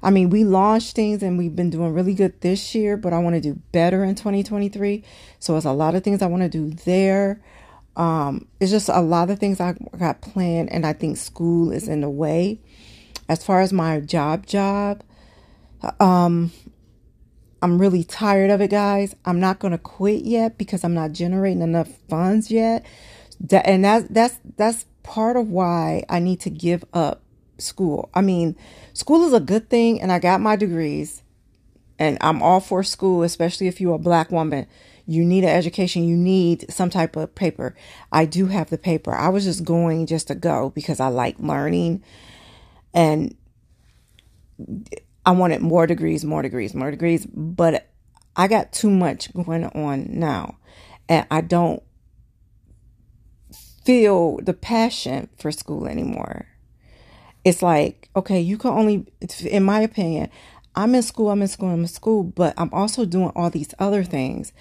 I 0.07 0.11
mean, 0.11 0.31
we 0.31 0.45
launched 0.45 0.95
things 0.95 1.21
and 1.21 1.37
we've 1.37 1.57
been 1.57 1.69
doing 1.69 1.93
really 1.93 2.15
good 2.15 2.41
this 2.41 2.77
year, 2.77 2.97
but 2.97 3.13
I 3.13 3.19
want 3.19 3.35
to 3.35 3.41
do 3.41 3.61
better 3.73 4.05
in 4.05 4.15
2023. 4.15 5.03
So 5.41 5.57
it's 5.57 5.67
a 5.67 5.73
lot 5.73 5.97
of 5.97 6.05
things 6.05 6.23
I 6.23 6.27
want 6.29 6.45
to 6.45 6.49
do 6.49 6.71
there. 6.85 7.43
Um, 7.97 8.47
it's 8.61 8.71
just 8.71 8.89
a 8.89 9.01
lot 9.01 9.31
of 9.31 9.41
things 9.41 9.61
I 9.61 9.73
got 9.99 10.21
planned, 10.21 10.71
and 10.71 10.87
I 10.87 10.93
think 10.93 11.17
school 11.17 11.73
is 11.73 11.89
in 11.89 12.03
the 12.03 12.09
way. 12.09 12.61
As 13.29 13.45
far 13.45 13.61
as 13.61 13.73
my 13.73 13.99
job, 13.99 14.47
job, 14.47 15.03
um, 15.99 16.53
I'm 17.61 17.77
really 17.77 18.05
tired 18.05 18.51
of 18.53 18.61
it, 18.61 18.71
guys. 18.71 19.17
I'm 19.25 19.41
not 19.41 19.59
gonna 19.59 19.77
quit 19.77 20.23
yet 20.23 20.57
because 20.57 20.85
I'm 20.85 20.95
not 20.95 21.11
generating 21.11 21.63
enough 21.63 21.89
funds 22.09 22.49
yet. 22.49 22.87
And 23.51 23.85
that's 23.85 24.07
that's 24.09 24.39
that's 24.57 24.87
part 25.03 25.37
of 25.37 25.49
why 25.51 26.05
I 26.09 26.21
need 26.21 26.39
to 26.43 26.51
give 26.51 26.85
up 26.93 27.23
school. 27.59 28.11
I 28.15 28.21
mean, 28.21 28.57
school 28.93 29.25
is 29.27 29.33
a 29.33 29.41
good 29.41 29.69
thing, 29.71 30.01
and 30.01 30.13
I 30.13 30.19
got 30.19 30.41
my 30.41 30.57
degrees, 30.57 31.23
and 31.99 32.19
I'm 32.21 32.43
all 32.43 32.61
for 32.61 32.83
school, 32.83 33.23
especially 33.23 33.69
if 33.69 33.81
you're 33.81 33.95
a 33.95 33.99
black 33.99 34.31
woman. 34.31 34.67
You 35.07 35.25
need 35.25 35.45
an 35.45 35.51
education, 35.51 36.05
you 36.05 36.17
need 36.17 36.71
some 36.71 36.91
type 36.91 37.15
of 37.15 37.35
paper. 37.35 37.77
I 38.11 38.25
do 38.25 38.47
have 38.47 38.71
the 38.71 38.79
paper. 38.79 39.15
I 39.15 39.29
was 39.29 39.45
just 39.45 39.65
going 39.65 40.07
just 40.07 40.27
to 40.29 40.35
go 40.35 40.71
because 40.75 40.99
I 40.99 41.09
like 41.09 41.39
learning, 41.39 42.03
and 42.93 43.37
I 45.25 45.31
wanted 45.31 45.61
more 45.61 45.87
degrees, 45.87 46.25
more 46.25 46.43
degrees, 46.43 46.75
more 46.75 46.91
degrees, 46.91 47.27
but 47.27 47.89
I 48.37 48.49
got 48.49 48.73
too 48.73 48.91
much 48.91 49.33
going 49.33 49.65
on 49.65 50.07
now, 50.11 50.59
and 51.09 51.27
I 51.31 51.41
don't 51.41 51.83
feel 53.85 54.39
the 54.39 54.53
passion 54.53 55.29
for 55.39 55.53
school 55.53 55.87
anymore. 55.87 56.47
It's 57.47 57.63
like, 57.63 58.09
okay, 58.17 58.41
you 58.41 58.59
can 58.59 58.73
only, 58.73 59.07
in 59.49 59.63
my 59.63 59.79
opinion, 59.81 60.31
I'm 60.75 60.97
in 60.97 61.03
school, 61.03 61.31
I'm 61.31 61.43
in 61.43 61.47
school, 61.47 61.69
I'm 61.69 61.83
in 61.83 61.87
school, 61.87 62.25
but 62.25 62.53
I'm 62.59 62.71
also 62.73 63.05
doing 63.05 63.31
all 63.37 63.51
these 63.51 63.73
other 63.79 64.03
things 64.03 64.53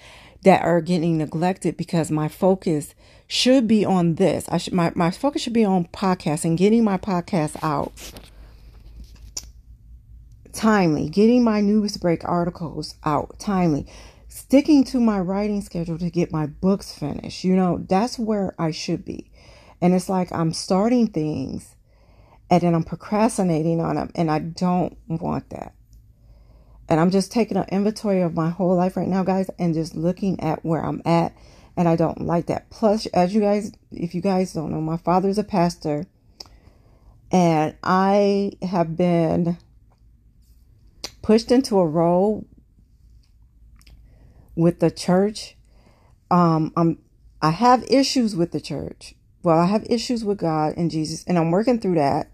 that 0.44 0.62
are 0.62 0.80
getting 0.80 1.18
neglected 1.18 1.76
because 1.76 2.12
my 2.12 2.28
focus 2.28 2.94
should 3.26 3.66
be 3.66 3.84
on 3.84 4.14
this. 4.14 4.48
I 4.50 4.58
should 4.58 4.72
my, 4.72 4.92
my 4.94 5.10
focus 5.10 5.42
should 5.42 5.52
be 5.52 5.64
on 5.64 5.86
podcasting, 5.86 6.56
getting 6.56 6.84
my 6.84 6.96
podcast 6.96 7.56
out 7.60 7.92
timely, 10.52 11.08
getting 11.08 11.42
my 11.42 11.60
news 11.60 11.96
break 11.96 12.22
articles 12.22 12.94
out 13.02 13.36
timely, 13.40 13.88
sticking 14.28 14.84
to 14.84 15.00
my 15.00 15.18
writing 15.18 15.60
schedule 15.60 15.98
to 15.98 16.08
get 16.08 16.30
my 16.30 16.46
books 16.46 16.96
finished. 16.96 17.42
You 17.42 17.56
know, 17.56 17.84
that's 17.88 18.16
where 18.16 18.54
I 18.60 18.70
should 18.70 19.04
be. 19.04 19.28
And 19.80 19.92
it's 19.92 20.08
like 20.08 20.30
I'm 20.30 20.52
starting 20.52 21.08
things 21.08 21.75
and 22.50 22.62
then 22.62 22.74
I'm 22.74 22.84
procrastinating 22.84 23.80
on 23.80 23.96
them, 23.96 24.10
and 24.14 24.30
I 24.30 24.38
don't 24.38 24.96
want 25.08 25.50
that. 25.50 25.74
And 26.88 27.00
I'm 27.00 27.10
just 27.10 27.32
taking 27.32 27.56
an 27.56 27.66
inventory 27.72 28.22
of 28.22 28.34
my 28.34 28.50
whole 28.50 28.76
life 28.76 28.96
right 28.96 29.08
now, 29.08 29.24
guys, 29.24 29.50
and 29.58 29.74
just 29.74 29.96
looking 29.96 30.40
at 30.40 30.64
where 30.64 30.84
I'm 30.84 31.02
at. 31.04 31.34
And 31.76 31.88
I 31.88 31.96
don't 31.96 32.22
like 32.22 32.46
that. 32.46 32.70
Plus, 32.70 33.06
as 33.06 33.34
you 33.34 33.40
guys, 33.40 33.72
if 33.90 34.14
you 34.14 34.22
guys 34.22 34.52
don't 34.52 34.70
know, 34.70 34.80
my 34.80 34.96
father's 34.96 35.36
a 35.36 35.44
pastor, 35.44 36.06
and 37.30 37.74
I 37.82 38.52
have 38.62 38.96
been 38.96 39.58
pushed 41.20 41.50
into 41.50 41.78
a 41.78 41.86
role 41.86 42.46
with 44.54 44.80
the 44.80 44.90
church. 44.90 45.56
Um, 46.30 46.72
I'm 46.76 46.98
I 47.42 47.50
have 47.50 47.84
issues 47.90 48.34
with 48.34 48.52
the 48.52 48.60
church. 48.60 49.14
Well, 49.42 49.58
I 49.58 49.66
have 49.66 49.86
issues 49.90 50.24
with 50.24 50.38
God 50.38 50.74
and 50.76 50.90
Jesus, 50.90 51.24
and 51.24 51.36
I'm 51.36 51.50
working 51.50 51.78
through 51.78 51.96
that. 51.96 52.30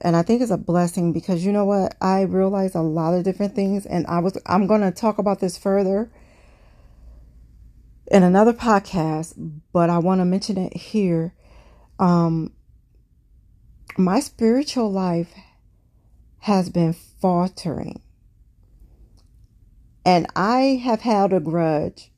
And 0.00 0.16
I 0.16 0.22
think 0.22 0.42
it's 0.42 0.50
a 0.50 0.58
blessing 0.58 1.12
because 1.12 1.44
you 1.44 1.52
know 1.52 1.64
what? 1.64 1.96
I 2.00 2.22
realized 2.22 2.74
a 2.74 2.82
lot 2.82 3.14
of 3.14 3.24
different 3.24 3.54
things, 3.54 3.86
and 3.86 4.06
I 4.06 4.18
was 4.18 4.38
I'm 4.46 4.66
going 4.66 4.82
to 4.82 4.90
talk 4.90 5.18
about 5.18 5.40
this 5.40 5.56
further 5.56 6.10
in 8.10 8.22
another 8.22 8.52
podcast, 8.52 9.34
but 9.72 9.90
I 9.90 9.98
want 9.98 10.20
to 10.20 10.24
mention 10.24 10.58
it 10.58 10.76
here. 10.76 11.34
Um, 11.98 12.52
my 13.96 14.20
spiritual 14.20 14.92
life 14.92 15.34
has 16.40 16.68
been 16.68 16.92
faltering. 16.92 18.00
And 20.04 20.26
I 20.36 20.80
have 20.84 21.00
held 21.00 21.32
a 21.32 21.40
grudge 21.40 22.12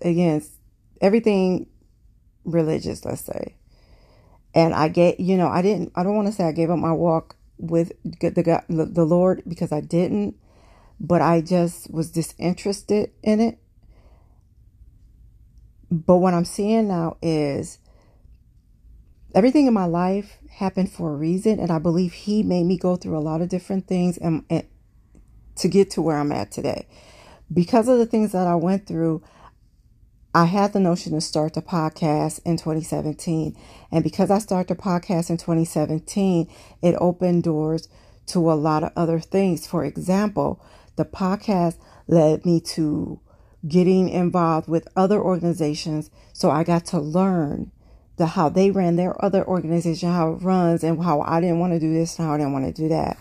against 0.00 0.52
everything 1.00 1.66
religious, 2.44 3.04
let's 3.04 3.22
say. 3.22 3.55
And 4.56 4.74
I 4.74 4.88
get, 4.88 5.20
you 5.20 5.38
know, 5.38 5.48
I 5.48 5.62
didn't, 5.62 5.92
I 5.96 6.04
don't 6.04 6.16
want 6.16 6.28
to 6.28 6.34
say 6.34 6.44
I 6.46 6.52
gave 6.52 6.70
up 6.70 6.80
my 6.80 6.92
walk 6.92 7.36
with 7.58 7.92
the 8.04 8.64
the 8.68 9.06
Lord 9.06 9.44
because 9.48 9.72
I 9.72 9.82
didn't, 9.82 10.36
but 11.00 11.22
I 11.22 11.42
just 11.42 11.90
was 11.92 12.10
disinterested 12.12 13.12
in 13.22 13.40
it. 13.40 13.58
But 15.90 16.18
what 16.18 16.34
I'm 16.34 16.46
seeing 16.46 16.88
now 16.88 17.18
is 17.22 17.78
everything 19.34 19.66
in 19.66 19.74
my 19.74 19.86
life 19.86 20.38
happened 20.50 20.92
for 20.92 21.12
a 21.12 21.16
reason, 21.16 21.60
and 21.60 21.70
I 21.72 21.78
believe 21.80 22.12
He 22.14 22.42
made 22.42 22.64
me 22.64 22.78
go 22.78 22.96
through 22.96 23.18
a 23.18 23.20
lot 23.20 23.42
of 23.42 23.48
different 23.50 23.88
things 23.88 24.18
and, 24.18 24.44
and 24.50 24.66
to 25.56 25.68
get 25.68 25.90
to 25.92 26.02
where 26.02 26.18
I'm 26.18 26.32
at 26.32 26.52
today 26.52 26.86
because 27.52 27.88
of 27.88 27.98
the 27.98 28.06
things 28.06 28.32
that 28.32 28.46
I 28.46 28.56
went 28.56 28.86
through, 28.86 29.22
I 30.36 30.44
had 30.44 30.74
the 30.74 30.80
notion 30.80 31.14
to 31.14 31.22
start 31.22 31.54
the 31.54 31.62
podcast 31.62 32.42
in 32.44 32.58
2017. 32.58 33.56
And 33.90 34.04
because 34.04 34.30
I 34.30 34.36
started 34.36 34.68
the 34.68 34.82
podcast 34.82 35.30
in 35.30 35.38
2017, 35.38 36.46
it 36.82 36.94
opened 37.00 37.42
doors 37.42 37.88
to 38.26 38.52
a 38.52 38.52
lot 38.52 38.82
of 38.82 38.92
other 38.94 39.18
things. 39.18 39.66
For 39.66 39.82
example, 39.82 40.62
the 40.96 41.06
podcast 41.06 41.78
led 42.06 42.44
me 42.44 42.60
to 42.60 43.18
getting 43.66 44.10
involved 44.10 44.68
with 44.68 44.86
other 44.94 45.18
organizations. 45.18 46.10
So 46.34 46.50
I 46.50 46.64
got 46.64 46.84
to 46.86 46.98
learn 46.98 47.72
the 48.18 48.26
how 48.26 48.50
they 48.50 48.70
ran 48.70 48.96
their 48.96 49.24
other 49.24 49.42
organization, 49.42 50.12
how 50.12 50.32
it 50.32 50.42
runs, 50.42 50.84
and 50.84 51.02
how 51.02 51.22
I 51.22 51.40
didn't 51.40 51.60
want 51.60 51.72
to 51.72 51.80
do 51.80 51.94
this 51.94 52.18
and 52.18 52.28
how 52.28 52.34
I 52.34 52.36
didn't 52.36 52.52
want 52.52 52.66
to 52.66 52.82
do 52.82 52.90
that. 52.90 53.16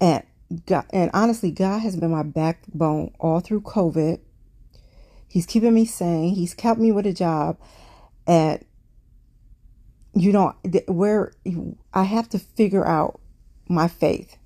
And 0.00 0.22
God, 0.64 0.86
and 0.88 1.10
honestly, 1.12 1.50
God 1.50 1.80
has 1.80 1.96
been 1.96 2.12
my 2.12 2.22
backbone 2.22 3.12
all 3.20 3.40
through 3.40 3.60
COVID. 3.60 4.20
He's 5.30 5.46
keeping 5.46 5.72
me 5.72 5.84
sane. 5.84 6.34
He's 6.34 6.54
kept 6.54 6.80
me 6.80 6.90
with 6.90 7.06
a 7.06 7.12
job. 7.12 7.56
And, 8.26 8.64
you 10.12 10.32
know, 10.32 10.54
where 10.88 11.32
I 11.94 12.02
have 12.02 12.28
to 12.30 12.38
figure 12.40 12.84
out 12.84 13.20
my 13.68 13.86
faith. 13.86 14.36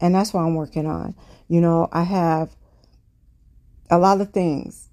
And 0.00 0.14
that's 0.14 0.32
what 0.32 0.42
I'm 0.42 0.54
working 0.54 0.86
on. 0.86 1.16
You 1.48 1.60
know, 1.60 1.88
I 1.90 2.04
have 2.04 2.54
a 3.90 3.98
lot 3.98 4.20
of 4.20 4.32
things 4.32 4.88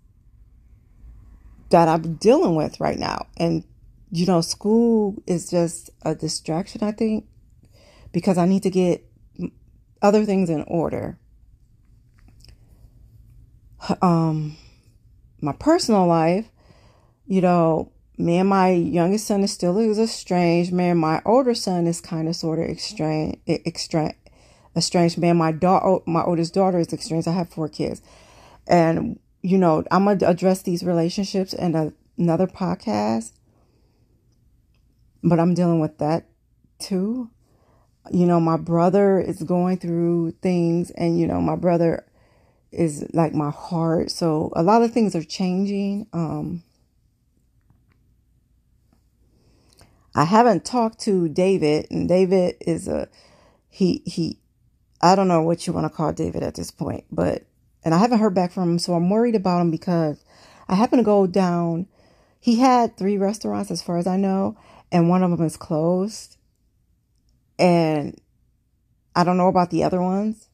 that 1.69 1.87
I'm 1.87 2.15
dealing 2.15 2.55
with 2.55 2.79
right 2.79 2.97
now. 2.97 3.27
And, 3.37 3.63
you 4.09 4.25
know, 4.25 4.41
school 4.41 5.21
is 5.27 5.51
just 5.51 5.91
a 6.01 6.15
distraction, 6.15 6.83
I 6.83 6.91
think, 6.91 7.27
because 8.11 8.39
I 8.39 8.47
need 8.47 8.63
to 8.63 8.71
get 8.71 9.05
other 10.01 10.25
things 10.25 10.49
in 10.49 10.63
order. 10.63 11.19
Um, 14.01 14.57
my 15.45 15.53
personal 15.53 16.05
life, 16.07 16.49
you 17.25 17.41
know, 17.41 17.91
me 18.17 18.37
and 18.37 18.49
my 18.49 18.69
youngest 18.69 19.27
son 19.27 19.43
is 19.43 19.51
still 19.51 19.77
is 19.77 19.99
estranged. 19.99 20.71
Me 20.73 20.89
and 20.89 20.99
my 20.99 21.21
older 21.25 21.53
son 21.53 21.87
is 21.87 22.01
kind 22.01 22.27
of 22.27 22.35
sort 22.35 22.59
of 22.59 22.65
estranged, 22.65 23.37
estranged, 23.47 24.15
estranged. 24.75 25.17
Me 25.17 25.29
and 25.29 25.39
my 25.39 25.51
daughter, 25.51 26.03
my 26.05 26.23
oldest 26.23 26.53
daughter 26.53 26.79
is 26.79 26.91
estranged. 26.91 27.27
I 27.27 27.33
have 27.33 27.49
four 27.49 27.69
kids, 27.69 28.01
and 28.67 29.19
you 29.41 29.57
know, 29.57 29.83
I'm 29.91 30.05
gonna 30.05 30.25
address 30.25 30.61
these 30.61 30.83
relationships 30.83 31.53
in 31.53 31.75
a, 31.75 31.93
another 32.17 32.47
podcast. 32.47 33.31
But 35.23 35.39
I'm 35.39 35.53
dealing 35.53 35.79
with 35.79 35.97
that 35.97 36.25
too 36.79 37.29
you 38.11 38.25
know, 38.25 38.39
my 38.39 38.57
brother 38.57 39.19
is 39.19 39.41
going 39.43 39.77
through 39.77 40.31
things, 40.41 40.91
and 40.91 41.19
you 41.19 41.27
know, 41.27 41.41
my 41.41 41.55
brother 41.55 42.05
is 42.71 43.05
like 43.13 43.33
my 43.33 43.49
heart. 43.51 44.11
So 44.11 44.51
a 44.55 44.63
lot 44.63 44.81
of 44.81 44.91
things 44.91 45.15
are 45.15 45.23
changing. 45.23 46.07
Um, 46.13 46.63
I 50.13 50.23
haven't 50.23 50.63
talked 50.63 50.99
to 51.01 51.27
David, 51.27 51.87
and 51.91 52.07
David 52.07 52.55
is 52.61 52.87
a 52.87 53.09
he 53.69 54.01
he. 54.05 54.39
I 55.01 55.15
don't 55.15 55.27
know 55.27 55.41
what 55.41 55.67
you 55.67 55.73
want 55.73 55.85
to 55.85 55.95
call 55.95 56.13
David 56.13 56.41
at 56.41 56.55
this 56.55 56.71
point, 56.71 57.03
but 57.11 57.43
and 57.83 57.93
I 57.93 57.99
haven't 57.99 58.19
heard 58.19 58.33
back 58.33 58.51
from 58.51 58.71
him, 58.71 58.79
so 58.79 58.93
I'm 58.93 59.09
worried 59.09 59.35
about 59.35 59.61
him 59.61 59.71
because 59.71 60.23
I 60.67 60.75
happen 60.75 60.97
to 60.97 61.03
go 61.03 61.27
down. 61.27 61.87
He 62.39 62.59
had 62.59 62.97
three 62.97 63.17
restaurants, 63.17 63.71
as 63.71 63.81
far 63.81 63.97
as 63.97 64.07
I 64.07 64.17
know, 64.17 64.57
and 64.91 65.09
one 65.09 65.21
of 65.21 65.31
them 65.31 65.45
is 65.45 65.57
closed. 65.57 66.37
And 67.59 68.19
I 69.15 69.23
don't 69.23 69.37
know 69.37 69.47
about 69.47 69.69
the 69.69 69.83
other 69.83 70.01
ones. 70.01 70.47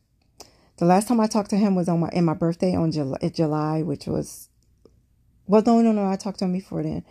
The 0.82 0.88
last 0.88 1.08
time 1.08 1.20
I 1.20 1.28
talked 1.28 1.52
to 1.52 1.58
him 1.58 1.76
was 1.76 1.88
on 1.88 2.00
my 2.00 2.10
in 2.12 2.26
my 2.26 2.34
birthday 2.34 2.74
on 2.74 2.92
July, 2.92 3.30
July, 3.32 3.84
which 3.84 4.08
was 4.08 4.50
well, 5.46 5.62
no, 5.64 5.80
no, 5.80 5.92
no. 5.92 6.08
I 6.08 6.16
talked 6.16 6.40
to 6.40 6.46
him 6.46 6.54
before 6.54 6.82
then. 6.82 7.06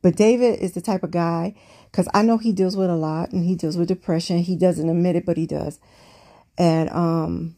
But 0.00 0.16
David 0.16 0.58
is 0.60 0.72
the 0.72 0.80
type 0.80 1.02
of 1.02 1.10
guy 1.10 1.54
because 1.90 2.08
I 2.14 2.22
know 2.22 2.38
he 2.38 2.50
deals 2.50 2.78
with 2.78 2.88
a 2.88 2.96
lot 2.96 3.30
and 3.32 3.44
he 3.44 3.56
deals 3.56 3.76
with 3.76 3.88
depression. 3.88 4.38
He 4.38 4.56
doesn't 4.56 4.88
admit 4.88 5.16
it, 5.16 5.26
but 5.26 5.36
he 5.36 5.44
does. 5.46 5.78
And 6.56 6.88
um, 6.88 7.56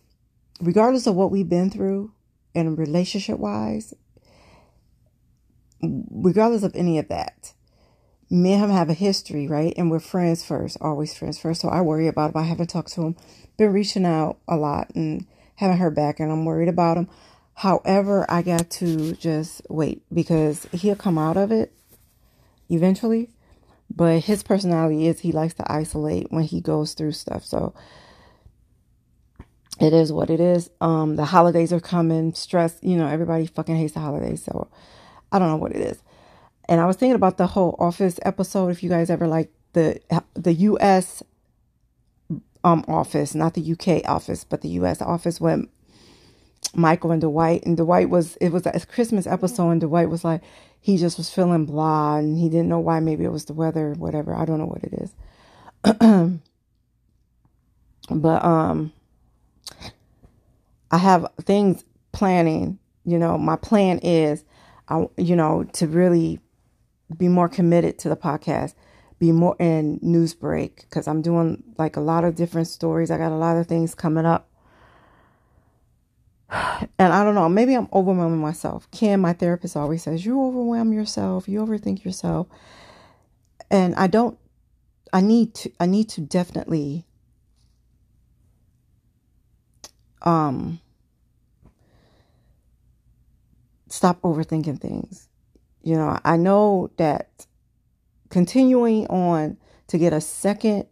regardless 0.61 1.07
of 1.07 1.14
what 1.14 1.31
we've 1.31 1.49
been 1.49 1.71
through 1.71 2.11
and 2.57 2.76
relationship 2.76 3.38
wise, 3.38 3.95
regardless 5.81 6.64
of 6.64 6.75
any 6.75 6.99
of 6.99 7.07
that, 7.07 7.52
me 8.28 8.54
and 8.54 8.64
him 8.64 8.71
have 8.71 8.90
a 8.90 8.95
history, 8.95 9.47
right? 9.47 9.75
And 9.76 9.92
we're 9.92 10.00
friends 10.00 10.45
first, 10.45 10.76
always 10.81 11.16
friends 11.16 11.38
first. 11.38 11.61
So 11.61 11.69
I 11.69 11.83
worry 11.83 12.09
about 12.09 12.35
him. 12.35 12.40
I 12.40 12.47
haven't 12.47 12.66
talked 12.71 12.92
to 12.95 13.02
him, 13.02 13.16
been 13.57 13.73
reaching 13.73 14.04
out 14.04 14.38
a 14.49 14.57
lot 14.57 14.90
and 14.97 15.25
haven't 15.56 15.78
heard 15.78 15.94
back, 15.94 16.21
and 16.21 16.30
I'm 16.30 16.44
worried 16.44 16.68
about 16.68 16.97
him. 16.97 17.09
However, 17.54 18.25
I 18.30 18.42
got 18.42 18.71
to 18.71 19.12
just 19.14 19.62
wait 19.68 20.02
because 20.12 20.66
he'll 20.73 20.97
come 20.97 21.18
out 21.18 21.37
of 21.37 21.52
it 21.52 21.73
eventually. 22.68 23.30
But 23.94 24.21
his 24.21 24.42
personality 24.42 25.06
is 25.06 25.21
he 25.21 25.32
likes 25.32 25.54
to 25.54 25.71
isolate 25.71 26.28
when 26.30 26.44
he 26.44 26.61
goes 26.61 26.94
through 26.94 27.12
stuff. 27.12 27.44
So 27.44 27.75
it 29.80 29.92
is 29.92 30.12
what 30.12 30.30
it 30.30 30.40
is. 30.40 30.71
Um, 30.80 31.16
the 31.16 31.26
holidays 31.26 31.73
are 31.73 31.80
coming, 31.80 32.32
stress, 32.32 32.78
you 32.80 32.97
know, 32.97 33.06
everybody 33.06 33.47
fucking 33.47 33.76
hates 33.76 33.92
the 33.92 34.00
holidays. 34.00 34.42
So 34.42 34.68
I 35.30 35.38
don't 35.38 35.49
know 35.49 35.56
what 35.56 35.73
it 35.73 35.82
is. 35.82 36.02
And 36.68 36.80
I 36.80 36.87
was 36.87 36.97
thinking 36.97 37.16
about 37.16 37.37
the 37.37 37.49
whole 37.49 37.76
office 37.78 38.18
episode. 38.23 38.68
If 38.68 38.82
you 38.82 38.88
guys 38.88 39.11
ever 39.11 39.26
like 39.26 39.52
the 39.73 40.00
the 40.35 40.52
US 40.54 41.23
um 42.64 42.85
office, 42.88 43.35
not 43.35 43.54
the 43.54 43.73
UK 43.73 44.09
office, 44.09 44.45
but 44.45 44.61
the 44.61 44.69
US 44.71 45.02
office 45.02 45.40
when 45.40 45.69
Michael 46.75 47.11
and 47.11 47.21
Dwight 47.21 47.64
and 47.66 47.76
Dwight 47.76 48.09
was 48.09 48.37
it 48.37 48.50
was 48.50 48.66
a 48.66 48.87
Christmas 48.87 49.26
episode 49.26 49.71
and 49.71 49.81
Dwight 49.81 50.09
was 50.09 50.25
like 50.25 50.42
he 50.81 50.97
just 50.97 51.19
was 51.19 51.33
feeling 51.33 51.66
blah 51.66 52.16
and 52.16 52.38
he 52.38 52.49
didn't 52.49 52.69
know 52.69 52.81
why 52.81 53.00
maybe 53.00 53.25
it 53.25 53.33
was 53.33 53.45
the 53.47 53.52
weather 53.52 53.95
whatever 53.95 54.35
I 54.35 54.45
don't 54.45 54.59
know 54.59 54.66
what 54.66 54.85
it 54.85 54.95
is. 54.95 55.14
But 58.11 58.45
um 58.45 58.92
I 60.90 60.99
have 60.99 61.26
things 61.42 61.85
planning 62.12 62.78
you 63.04 63.19
know 63.19 63.38
my 63.38 63.57
plan 63.57 63.99
is 64.02 64.45
I 64.88 65.07
you 65.16 65.37
know 65.37 65.64
to 65.75 65.87
really 65.87 66.40
be 67.16 67.28
more 67.28 67.49
committed 67.49 67.99
to 68.00 68.09
the 68.09 68.16
podcast, 68.16 68.75
be 69.22 69.30
more 69.30 69.54
in 69.60 70.00
news 70.02 70.34
break 70.34 70.80
because 70.80 71.06
I'm 71.06 71.22
doing 71.22 71.62
like 71.78 71.94
a 71.94 72.00
lot 72.00 72.24
of 72.24 72.34
different 72.34 72.66
stories. 72.66 73.08
I 73.08 73.18
got 73.18 73.30
a 73.30 73.36
lot 73.36 73.56
of 73.56 73.68
things 73.68 73.94
coming 73.94 74.26
up. 74.26 74.48
And 76.98 77.12
I 77.12 77.22
don't 77.24 77.36
know, 77.36 77.48
maybe 77.48 77.74
I'm 77.74 77.88
overwhelming 77.92 78.40
myself. 78.40 78.90
Kim, 78.90 79.20
my 79.20 79.32
therapist, 79.32 79.76
always 79.76 80.02
says, 80.02 80.26
You 80.26 80.42
overwhelm 80.44 80.92
yourself, 80.92 81.48
you 81.48 81.64
overthink 81.64 82.04
yourself. 82.04 82.48
And 83.70 83.94
I 83.94 84.08
don't 84.08 84.36
I 85.12 85.20
need 85.20 85.54
to 85.54 85.70
I 85.78 85.86
need 85.86 86.08
to 86.10 86.20
definitely 86.20 87.06
um 90.22 90.80
stop 93.88 94.20
overthinking 94.22 94.80
things. 94.80 95.28
You 95.82 95.94
know, 95.94 96.18
I 96.24 96.36
know 96.36 96.90
that 96.96 97.46
continuing 98.32 99.06
on 99.08 99.58
to 99.88 99.98
get 99.98 100.14
a 100.14 100.20
second 100.20 100.86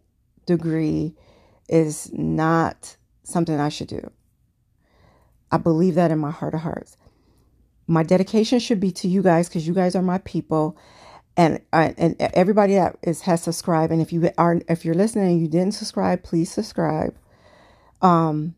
degree 0.45 1.15
is 1.67 2.11
not 2.13 2.95
something 3.23 3.59
I 3.59 3.69
should 3.69 3.87
do. 3.87 4.11
I 5.51 5.57
believe 5.57 5.95
that 5.95 6.11
in 6.11 6.19
my 6.19 6.29
heart 6.29 6.53
of 6.53 6.61
hearts. 6.61 6.97
My 7.87 8.03
dedication 8.03 8.59
should 8.59 8.79
be 8.79 8.91
to 8.91 9.07
you 9.07 9.23
guys 9.23 9.49
because 9.49 9.67
you 9.67 9.73
guys 9.73 9.95
are 9.95 10.03
my 10.03 10.19
people, 10.19 10.77
and 11.35 11.59
and 11.73 12.15
everybody 12.19 12.75
that 12.75 12.97
is 13.01 13.21
has 13.21 13.41
subscribed. 13.41 13.91
And 13.91 14.03
if 14.03 14.13
you 14.13 14.29
are 14.37 14.61
if 14.69 14.85
you're 14.85 14.93
listening 14.93 15.31
and 15.31 15.41
you 15.41 15.47
didn't 15.47 15.73
subscribe, 15.73 16.21
please 16.23 16.51
subscribe. 16.51 17.17
Um, 18.03 18.53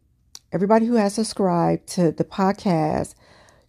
everybody 0.51 0.85
who 0.87 0.95
has 0.95 1.13
subscribed 1.13 1.87
to 1.95 2.11
the 2.11 2.25
podcast 2.25 3.15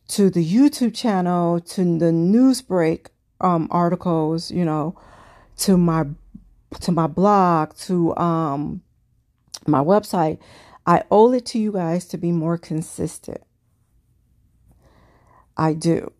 to 0.08 0.28
the 0.28 0.44
YouTube 0.44 0.94
channel, 0.94 1.60
to 1.60 1.98
the 1.98 2.12
Newsbreak 2.12 3.06
um, 3.40 3.68
articles, 3.70 4.50
you 4.50 4.64
know, 4.64 4.98
to 5.58 5.76
my 5.76 6.04
to 6.80 6.92
my 6.92 7.06
blog, 7.06 7.74
to 7.76 8.16
um, 8.16 8.82
my 9.66 9.80
website. 9.80 10.38
I 10.86 11.02
owe 11.10 11.32
it 11.32 11.46
to 11.46 11.58
you 11.58 11.72
guys 11.72 12.04
to 12.06 12.18
be 12.18 12.32
more 12.32 12.58
consistent. 12.58 13.42
I 15.56 15.72
do. 15.72 16.12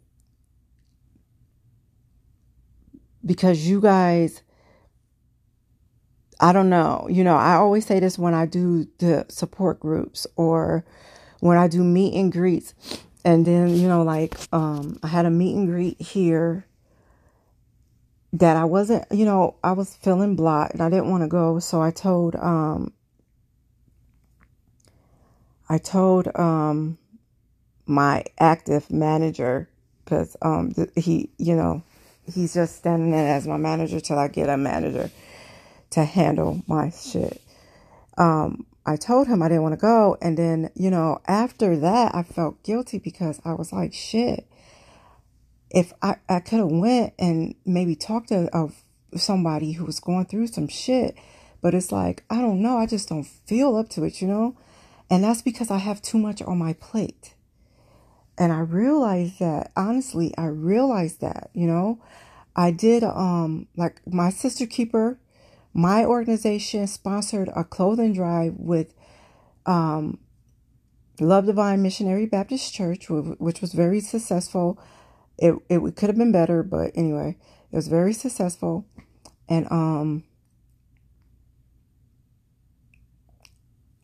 Because 3.26 3.66
you 3.66 3.80
guys, 3.80 4.42
I 6.40 6.52
don't 6.52 6.70
know, 6.70 7.06
you 7.10 7.24
know, 7.24 7.36
I 7.36 7.54
always 7.54 7.84
say 7.86 8.00
this 8.00 8.18
when 8.18 8.34
I 8.34 8.46
do 8.46 8.86
the 8.98 9.26
support 9.28 9.80
groups 9.80 10.26
or 10.36 10.84
when 11.40 11.58
I 11.58 11.68
do 11.68 11.82
meet 11.82 12.14
and 12.14 12.30
greets 12.32 12.74
and 13.24 13.46
then 13.46 13.74
you 13.74 13.88
know 13.88 14.02
like 14.02 14.36
um 14.52 14.98
i 15.02 15.06
had 15.06 15.26
a 15.26 15.30
meet 15.30 15.56
and 15.56 15.66
greet 15.66 16.00
here 16.00 16.66
that 18.34 18.56
i 18.56 18.64
wasn't 18.64 19.04
you 19.12 19.24
know 19.24 19.54
i 19.62 19.70
was 19.70 19.94
feeling 19.94 20.34
blocked 20.34 20.72
and 20.72 20.82
i 20.82 20.90
didn't 20.90 21.08
want 21.08 21.22
to 21.22 21.28
go 21.28 21.60
so 21.60 21.80
i 21.80 21.90
told 21.90 22.34
um 22.34 22.92
i 25.68 25.78
told 25.78 26.28
um 26.36 26.98
my 27.86 28.24
active 28.40 28.90
manager 28.90 29.68
because 30.04 30.36
um 30.42 30.74
he 30.96 31.30
you 31.38 31.54
know 31.54 31.80
he's 32.34 32.54
just 32.54 32.76
standing 32.76 33.10
in 33.10 33.14
as 33.14 33.46
my 33.46 33.56
manager 33.56 34.00
till 34.00 34.18
i 34.18 34.26
get 34.26 34.48
a 34.48 34.56
manager 34.56 35.08
to 35.90 36.04
handle 36.04 36.60
my 36.66 36.90
shit 36.90 37.40
um 38.18 38.66
I 38.86 38.96
told 38.96 39.28
him 39.28 39.42
I 39.42 39.48
didn't 39.48 39.62
want 39.62 39.72
to 39.72 39.80
go. 39.80 40.18
And 40.20 40.36
then, 40.36 40.70
you 40.74 40.90
know, 40.90 41.18
after 41.26 41.74
that, 41.78 42.14
I 42.14 42.22
felt 42.22 42.62
guilty 42.62 42.98
because 42.98 43.40
I 43.42 43.54
was 43.54 43.72
like, 43.72 43.94
shit, 43.94 44.46
if 45.74 45.92
I, 46.00 46.16
I 46.28 46.38
could 46.38 46.60
have 46.60 46.70
went 46.70 47.14
and 47.18 47.56
maybe 47.66 47.96
talked 47.96 48.28
to 48.28 48.70
somebody 49.16 49.72
who 49.72 49.84
was 49.84 49.98
going 49.98 50.26
through 50.26 50.46
some 50.46 50.68
shit, 50.68 51.16
but 51.60 51.74
it's 51.74 51.90
like, 51.90 52.24
I 52.30 52.40
don't 52.40 52.62
know. 52.62 52.78
I 52.78 52.86
just 52.86 53.08
don't 53.08 53.24
feel 53.24 53.76
up 53.76 53.88
to 53.90 54.04
it, 54.04 54.22
you 54.22 54.28
know? 54.28 54.56
And 55.10 55.24
that's 55.24 55.42
because 55.42 55.72
I 55.72 55.78
have 55.78 56.00
too 56.00 56.18
much 56.18 56.40
on 56.42 56.58
my 56.58 56.74
plate. 56.74 57.34
And 58.38 58.52
I 58.52 58.60
realized 58.60 59.40
that, 59.40 59.72
honestly, 59.76 60.32
I 60.38 60.46
realized 60.46 61.20
that, 61.20 61.50
you 61.54 61.66
know, 61.66 62.00
I 62.54 62.70
did, 62.70 63.02
um, 63.02 63.66
like 63.76 64.00
my 64.06 64.30
sister 64.30 64.66
keeper, 64.66 65.18
my 65.72 66.04
organization 66.04 66.86
sponsored 66.86 67.48
a 67.54 67.64
clothing 67.64 68.12
drive 68.12 68.54
with 68.58 68.94
um, 69.66 70.18
Love 71.20 71.46
Divine 71.46 71.82
Missionary 71.82 72.26
Baptist 72.26 72.72
Church, 72.72 73.08
which 73.08 73.60
was 73.60 73.72
very 73.72 74.00
successful. 74.00 74.78
It 75.38 75.56
it 75.68 75.96
could 75.96 76.08
have 76.10 76.18
been 76.18 76.32
better, 76.32 76.62
but 76.62 76.92
anyway, 76.94 77.36
it 77.72 77.76
was 77.76 77.88
very 77.88 78.12
successful, 78.12 78.86
and 79.48 79.70
um, 79.70 80.24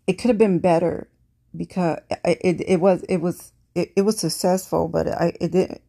it 0.07 0.15
could 0.15 0.29
have 0.29 0.39
been 0.39 0.59
better 0.61 1.09
because 1.57 1.99
it 2.25 2.61
it, 2.69 2.81
was 2.81 3.03
it 3.05 3.19
was 3.19 3.53
it, 3.75 3.93
it 3.97 4.03
was 4.03 4.19
successful, 4.19 4.89
but 4.89 5.09
I 5.09 5.33
it 5.41 5.53
didn't. 5.53 5.83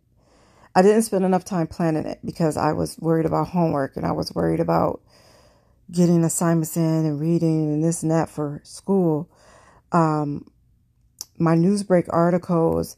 I 0.76 0.82
didn't 0.82 1.04
spend 1.04 1.26
enough 1.26 1.46
time 1.46 1.68
planning 1.68 2.06
it 2.06 2.20
because 2.24 2.58
I 2.58 2.74
was 2.74 2.98
worried 3.00 3.26
about 3.26 3.50
homework 3.50 3.98
and 3.98 4.06
I 4.06 4.14
was 4.14 4.34
worried 4.34 4.62
about 4.62 5.02
getting 5.92 6.24
assignments 6.24 6.78
in 6.78 6.84
and 7.06 7.20
reading 7.20 7.74
and 7.74 7.84
this 7.84 8.04
and 8.04 8.12
that 8.12 8.30
for 8.30 8.62
school. 8.64 9.30
Um, 9.92 10.50
my 11.38 11.56
newsbreak 11.56 12.06
articles, 12.10 12.98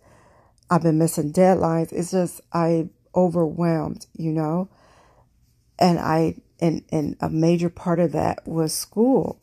I've 0.73 0.81
been 0.81 0.97
missing 0.97 1.31
deadlines. 1.31 1.93
It's 1.93 2.09
just 2.09 2.41
I 2.51 2.89
overwhelmed, 3.13 4.07
you 4.17 4.31
know, 4.31 4.69
and 5.77 5.99
I 5.99 6.37
and 6.59 6.83
and 6.91 7.15
a 7.19 7.29
major 7.29 7.69
part 7.69 7.99
of 7.99 8.13
that 8.13 8.47
was 8.47 8.73
school. 8.73 9.39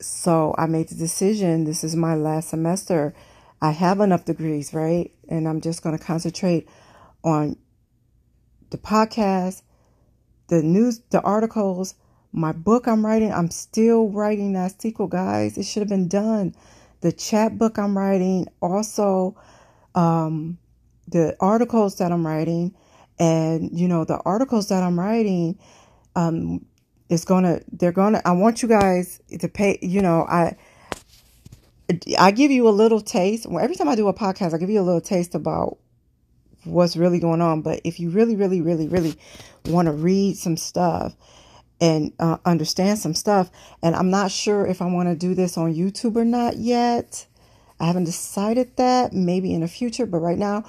So 0.00 0.52
I 0.58 0.66
made 0.66 0.88
the 0.88 0.96
decision. 0.96 1.62
This 1.62 1.84
is 1.84 1.94
my 1.94 2.16
last 2.16 2.48
semester. 2.48 3.14
I 3.62 3.70
have 3.70 4.00
enough 4.00 4.24
degrees, 4.24 4.74
right? 4.74 5.12
And 5.28 5.46
I'm 5.46 5.60
just 5.60 5.84
going 5.84 5.96
to 5.96 6.04
concentrate 6.04 6.68
on 7.22 7.56
the 8.70 8.78
podcast, 8.78 9.62
the 10.48 10.64
news, 10.64 11.00
the 11.10 11.20
articles, 11.20 11.94
my 12.32 12.50
book 12.50 12.88
I'm 12.88 13.06
writing, 13.06 13.32
I'm 13.32 13.52
still 13.52 14.08
writing 14.08 14.54
that 14.54 14.82
sequel, 14.82 15.06
guys. 15.06 15.56
It 15.56 15.62
should 15.62 15.82
have 15.82 15.88
been 15.88 16.08
done. 16.08 16.56
The 17.02 17.12
chat 17.12 17.56
book 17.56 17.78
I'm 17.78 17.96
writing, 17.96 18.48
also 18.60 19.36
um, 19.94 20.58
the 21.08 21.36
articles 21.40 21.96
that 21.96 22.12
I'm 22.12 22.26
writing, 22.26 22.74
and 23.18 23.70
you 23.72 23.88
know 23.88 24.04
the 24.04 24.18
articles 24.24 24.68
that 24.68 24.82
I'm 24.82 24.98
writing, 24.98 25.58
um, 26.16 26.64
is 27.08 27.24
gonna 27.24 27.60
they're 27.72 27.92
gonna. 27.92 28.22
I 28.24 28.32
want 28.32 28.62
you 28.62 28.68
guys 28.68 29.20
to 29.38 29.48
pay. 29.48 29.78
You 29.82 30.02
know, 30.02 30.26
I 30.28 30.56
I 32.18 32.30
give 32.30 32.50
you 32.50 32.68
a 32.68 32.70
little 32.70 33.00
taste. 33.00 33.46
Every 33.46 33.76
time 33.76 33.88
I 33.88 33.94
do 33.94 34.08
a 34.08 34.14
podcast, 34.14 34.54
I 34.54 34.58
give 34.58 34.70
you 34.70 34.80
a 34.80 34.82
little 34.82 35.00
taste 35.00 35.34
about 35.34 35.78
what's 36.64 36.96
really 36.96 37.20
going 37.20 37.40
on. 37.40 37.62
But 37.62 37.80
if 37.84 38.00
you 38.00 38.10
really, 38.10 38.36
really, 38.36 38.60
really, 38.60 38.88
really 38.88 39.16
want 39.66 39.86
to 39.86 39.92
read 39.92 40.36
some 40.36 40.56
stuff 40.56 41.14
and 41.80 42.12
uh, 42.18 42.38
understand 42.44 42.98
some 42.98 43.14
stuff. 43.14 43.50
And 43.82 43.94
I'm 43.94 44.10
not 44.10 44.30
sure 44.30 44.66
if 44.66 44.80
I 44.80 44.86
want 44.86 45.08
to 45.08 45.14
do 45.16 45.34
this 45.34 45.58
on 45.58 45.74
YouTube 45.74 46.16
or 46.16 46.24
not 46.24 46.56
yet. 46.56 47.26
I 47.80 47.86
haven't 47.86 48.04
decided 48.04 48.76
that. 48.76 49.12
Maybe 49.12 49.52
in 49.52 49.60
the 49.62 49.68
future, 49.68 50.06
but 50.06 50.18
right 50.18 50.38
now, 50.38 50.64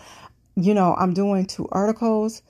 you 0.56 0.74
know, 0.74 0.96
I'm 0.98 1.14
doing 1.14 1.46
two 1.46 1.68
articles 1.72 2.42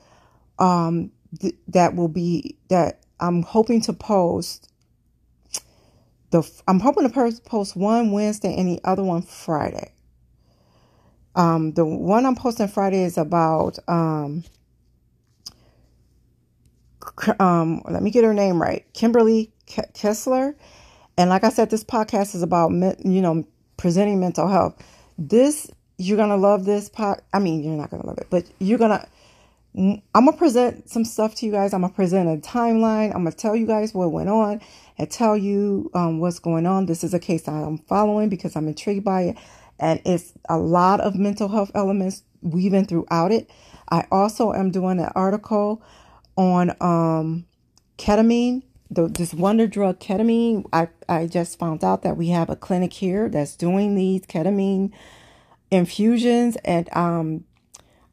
um, 0.60 1.12
th- 1.39 1.56
that 1.70 1.96
will 1.96 2.08
be 2.08 2.58
that 2.70 3.02
I'm 3.20 3.44
hoping 3.44 3.82
to 3.82 3.94
post. 3.94 4.72
The 6.32 6.50
I'm 6.68 6.80
hoping 6.80 7.10
to 7.10 7.39
post 7.46 7.76
one 7.76 8.12
Wednesday 8.12 8.56
and 8.56 8.68
the 8.68 8.82
other 8.84 9.04
one 9.04 9.22
Friday. 9.22 9.94
Um, 11.36 11.74
the 11.74 11.86
one 11.86 12.26
I'm 12.26 12.36
posting 12.36 12.68
Friday 12.68 13.04
is 13.04 13.18
about 13.18 13.78
um, 13.88 14.44
um, 17.39 17.82
let 17.89 18.02
me 18.02 18.12
get 18.12 18.24
her 18.24 18.34
name 18.34 18.62
right, 18.62 18.86
Kimberly 18.94 19.52
Kessler. 19.94 20.56
And 21.18 21.30
like 21.30 21.44
I 21.44 21.50
said, 21.50 21.70
this 21.70 21.84
podcast 21.84 22.36
is 22.36 22.41
about 22.41 22.72
you 22.72 23.22
know 23.22 23.46
presenting 23.78 24.20
mental 24.20 24.48
health. 24.48 24.76
This 25.18 25.70
you're 25.98 26.18
gonna 26.18 26.38
love 26.38 26.66
this 26.66 26.90
pod. 26.90 27.22
I 27.34 27.40
mean, 27.40 27.64
you're 27.64 27.76
not 27.76 27.90
gonna 27.90 28.06
love 28.06 28.18
it, 28.18 28.28
but 28.30 28.46
you're 28.60 28.80
gonna. 28.80 29.08
I'm 29.78 30.02
gonna 30.14 30.34
present 30.34 30.90
some 30.90 31.04
stuff 31.04 31.36
to 31.36 31.46
you 31.46 31.52
guys. 31.52 31.74
I'm 31.74 31.82
gonna 31.82 31.94
present 31.94 32.30
a 32.30 32.48
timeline. 32.48 33.08
I'm 33.08 33.24
gonna 33.24 33.32
tell 33.32 33.56
you 33.56 33.66
guys 33.66 33.94
what 33.94 34.12
went 34.12 34.30
on 34.30 34.62
and 34.98 35.12
tell 35.12 35.38
you 35.38 35.92
um, 35.94 36.20
what's 36.20 36.40
going 36.40 36.66
on. 36.66 36.86
This 36.86 37.04
is 37.04 37.14
a 37.14 37.20
case 37.20 37.48
I'm 37.48 37.80
following 37.80 38.30
because 38.30 38.56
I'm 38.56 38.68
intrigued 38.68 39.04
by 39.04 39.22
it, 39.24 39.38
and 39.80 40.02
it's 40.06 40.34
a 40.48 40.58
lot 40.58 41.02
of 41.02 41.16
mental 41.16 41.50
health 41.50 41.72
elements 41.76 42.24
weaving 42.42 42.86
throughout 42.86 43.32
it. 43.32 43.50
I 43.90 44.06
also 44.12 44.54
am 44.54 44.72
doing 44.72 45.00
an 45.00 45.12
article 45.16 45.82
on 46.38 46.72
um, 46.82 47.46
ketamine, 47.98 48.64
the, 48.89 49.08
this 49.08 49.34
wonder 49.34 49.67
drug 49.67 50.00
ketamine. 50.00 50.65
I, 50.71 50.89
I 51.10 51.28
just 51.28 51.60
found 51.60 51.84
out 51.84 52.04
that 52.04 52.17
we 52.17 52.30
have 52.30 52.50
a 52.50 52.56
clinic 52.56 52.93
here 52.93 53.30
that's 53.30 53.56
doing 53.56 53.95
these 53.95 54.21
ketamine 54.21 54.91
infusions, 55.71 56.56
and 56.58 56.89
um, 56.95 57.45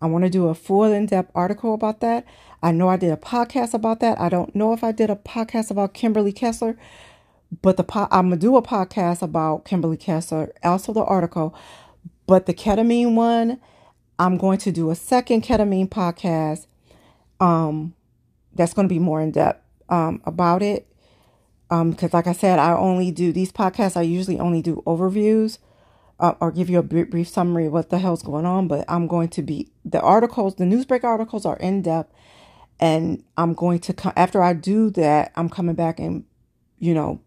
I 0.01 0.07
want 0.07 0.25
to 0.25 0.31
do 0.31 0.49
a 0.49 0.55
full 0.55 0.85
in 0.85 1.07
depth 1.07 1.31
article 1.35 1.75
about 1.75 2.01
that. 2.01 2.25
I 2.63 2.73
know 2.73 2.89
I 2.89 2.97
did 2.97 3.13
a 3.13 3.17
podcast 3.17 3.75
about 3.75 4.01
that. 4.01 4.21
I 4.21 4.29
don't 4.29 4.55
know 4.55 4.73
if 4.73 4.83
I 4.85 4.93
did 4.93 5.11
a 5.11 5.17
podcast 5.17 5.71
about 5.71 5.95
Kimberly 5.95 6.33
Kessler, 6.33 6.77
but 7.61 7.77
the 7.77 7.85
po- 7.85 8.09
I'm 8.11 8.27
gonna 8.27 8.37
do 8.37 8.57
a 8.57 8.63
podcast 8.63 9.23
about 9.23 9.65
Kimberly 9.65 9.97
Kessler, 9.97 10.53
also 10.63 10.93
the 10.93 11.05
article. 11.05 11.55
But 12.27 12.47
the 12.47 12.55
ketamine 12.55 13.15
one, 13.15 13.61
I'm 14.19 14.39
going 14.39 14.59
to 14.59 14.73
do 14.73 14.91
a 14.91 14.95
second 14.95 15.43
ketamine 15.43 15.89
podcast. 15.89 16.67
Um, 17.41 17.95
that's 18.55 18.73
going 18.73 18.89
to 18.89 18.93
be 18.93 19.01
more 19.01 19.21
in 19.21 19.33
depth 19.33 19.62
um, 19.93 20.23
about 20.25 20.63
it. 20.63 20.89
Because, 21.69 22.15
um, 22.15 22.19
like 22.19 22.27
I 22.27 22.33
said, 22.33 22.59
I 22.59 22.73
only 22.73 23.11
do 23.11 23.33
these 23.33 23.53
podcasts, 23.53 23.97
I 23.97 24.03
usually 24.03 24.41
only 24.41 24.61
do 24.61 24.83
overviews 24.87 25.59
uh, 26.19 26.35
or 26.41 26.51
give 26.51 26.69
you 26.69 26.79
a 26.79 26.83
brief, 26.83 27.11
brief 27.11 27.29
summary 27.29 27.67
of 27.67 27.73
what 27.73 27.91
the 27.91 27.99
hell's 27.99 28.23
going 28.23 28.45
on. 28.45 28.69
But 28.69 28.85
I'm 28.89 29.07
going 29.07 29.29
to 29.29 29.43
be, 29.43 29.71
the 29.85 30.01
articles, 30.01 30.57
the 30.57 30.65
newsbreak 30.65 31.05
articles 31.05 31.47
are 31.47 31.57
in 31.59 31.83
depth. 31.83 32.13
And 32.81 33.23
I'm 33.37 33.55
going 33.55 33.79
to, 33.81 33.93
come, 33.93 34.13
after 34.17 34.43
I 34.43 34.55
do 34.55 34.91
that, 34.91 35.33
I'm 35.37 35.49
coming 35.49 35.77
back 35.77 36.01
and, 36.01 36.25
you 36.79 36.95
know, 36.95 37.21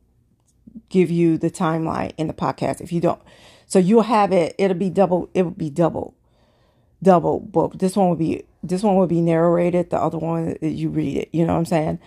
give 0.89 1.09
you 1.09 1.37
the 1.37 1.49
timeline 1.49 2.11
in 2.17 2.27
the 2.27 2.33
podcast. 2.33 2.81
If 2.81 2.91
you 2.91 2.99
don't, 2.99 3.21
so 3.65 3.79
you'll 3.79 4.03
have 4.03 4.31
it, 4.31 4.53
it'll 4.57 4.77
be 4.77 4.89
double, 4.89 5.29
it 5.33 5.43
will 5.43 5.51
be 5.51 5.69
double, 5.69 6.13
double 7.01 7.39
book. 7.39 7.79
This 7.79 7.95
one 7.95 8.09
will 8.09 8.17
be 8.17 8.43
this 8.67 8.83
one 8.83 8.95
would 8.95 9.09
be 9.09 9.21
narrated 9.21 9.89
the 9.89 9.97
other 9.97 10.17
one 10.17 10.57
you 10.61 10.89
read 10.89 11.17
it 11.17 11.29
you 11.31 11.45
know 11.45 11.53
what 11.53 11.59
i'm 11.59 11.65
saying 11.65 11.99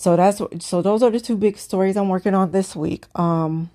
so 0.00 0.16
that's 0.16 0.40
so 0.60 0.80
those 0.80 1.02
are 1.02 1.10
the 1.10 1.20
two 1.20 1.36
big 1.36 1.58
stories 1.58 1.94
i'm 1.94 2.08
working 2.08 2.34
on 2.34 2.52
this 2.52 2.74
week. 2.74 3.04
Um 3.18 3.68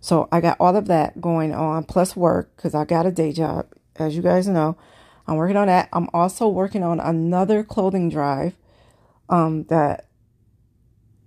so 0.00 0.30
i 0.32 0.40
got 0.40 0.56
all 0.58 0.74
of 0.74 0.86
that 0.86 1.20
going 1.20 1.52
on 1.52 1.84
plus 1.84 2.16
work 2.16 2.56
because 2.56 2.74
i 2.74 2.86
got 2.86 3.04
a 3.04 3.10
day 3.12 3.32
job 3.32 3.66
as 3.96 4.16
you 4.16 4.22
guys 4.22 4.48
know. 4.48 4.74
I'm 5.28 5.36
working 5.36 5.58
on 5.58 5.66
that. 5.66 5.90
I'm 5.92 6.08
also 6.14 6.48
working 6.48 6.82
on 6.82 7.00
another 7.00 7.62
clothing 7.62 8.08
drive 8.08 8.54
um 9.28 9.64
that 9.64 10.06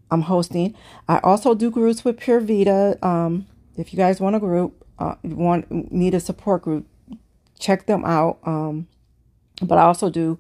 i'm 0.10 0.22
hosting. 0.24 0.74
I 1.08 1.20
also 1.20 1.54
do 1.54 1.70
groups 1.70 2.04
with 2.04 2.20
pure 2.20 2.40
vita 2.40 2.98
um 3.06 3.46
if 3.78 3.94
you 3.94 3.98
guys 3.98 4.20
want 4.20 4.38
a 4.38 4.40
group 4.40 4.84
uh, 4.98 5.18
want 5.22 5.92
need 5.92 6.16
a 6.16 6.20
support 6.20 6.64
group 6.64 6.88
check 7.60 7.86
them 7.86 8.04
out 8.06 8.40
um 8.44 8.88
but 9.62 9.78
I 9.78 9.84
also 9.84 10.10
do 10.10 10.40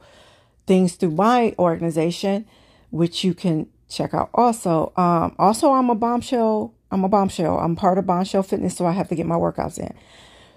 things 0.65 0.95
through 0.95 1.11
my 1.11 1.53
organization, 1.59 2.47
which 2.89 3.23
you 3.23 3.33
can 3.33 3.67
check 3.89 4.13
out 4.13 4.29
also. 4.33 4.93
Um, 4.95 5.35
also, 5.39 5.71
I'm 5.71 5.89
a 5.89 5.95
bombshell. 5.95 6.73
I'm 6.91 7.03
a 7.03 7.09
bombshell. 7.09 7.59
I'm 7.59 7.75
part 7.75 7.97
of 7.97 8.07
Bombshell 8.07 8.43
Fitness, 8.43 8.75
so 8.75 8.85
I 8.85 8.91
have 8.91 9.09
to 9.09 9.15
get 9.15 9.25
my 9.25 9.35
workouts 9.35 9.77
in. 9.77 9.93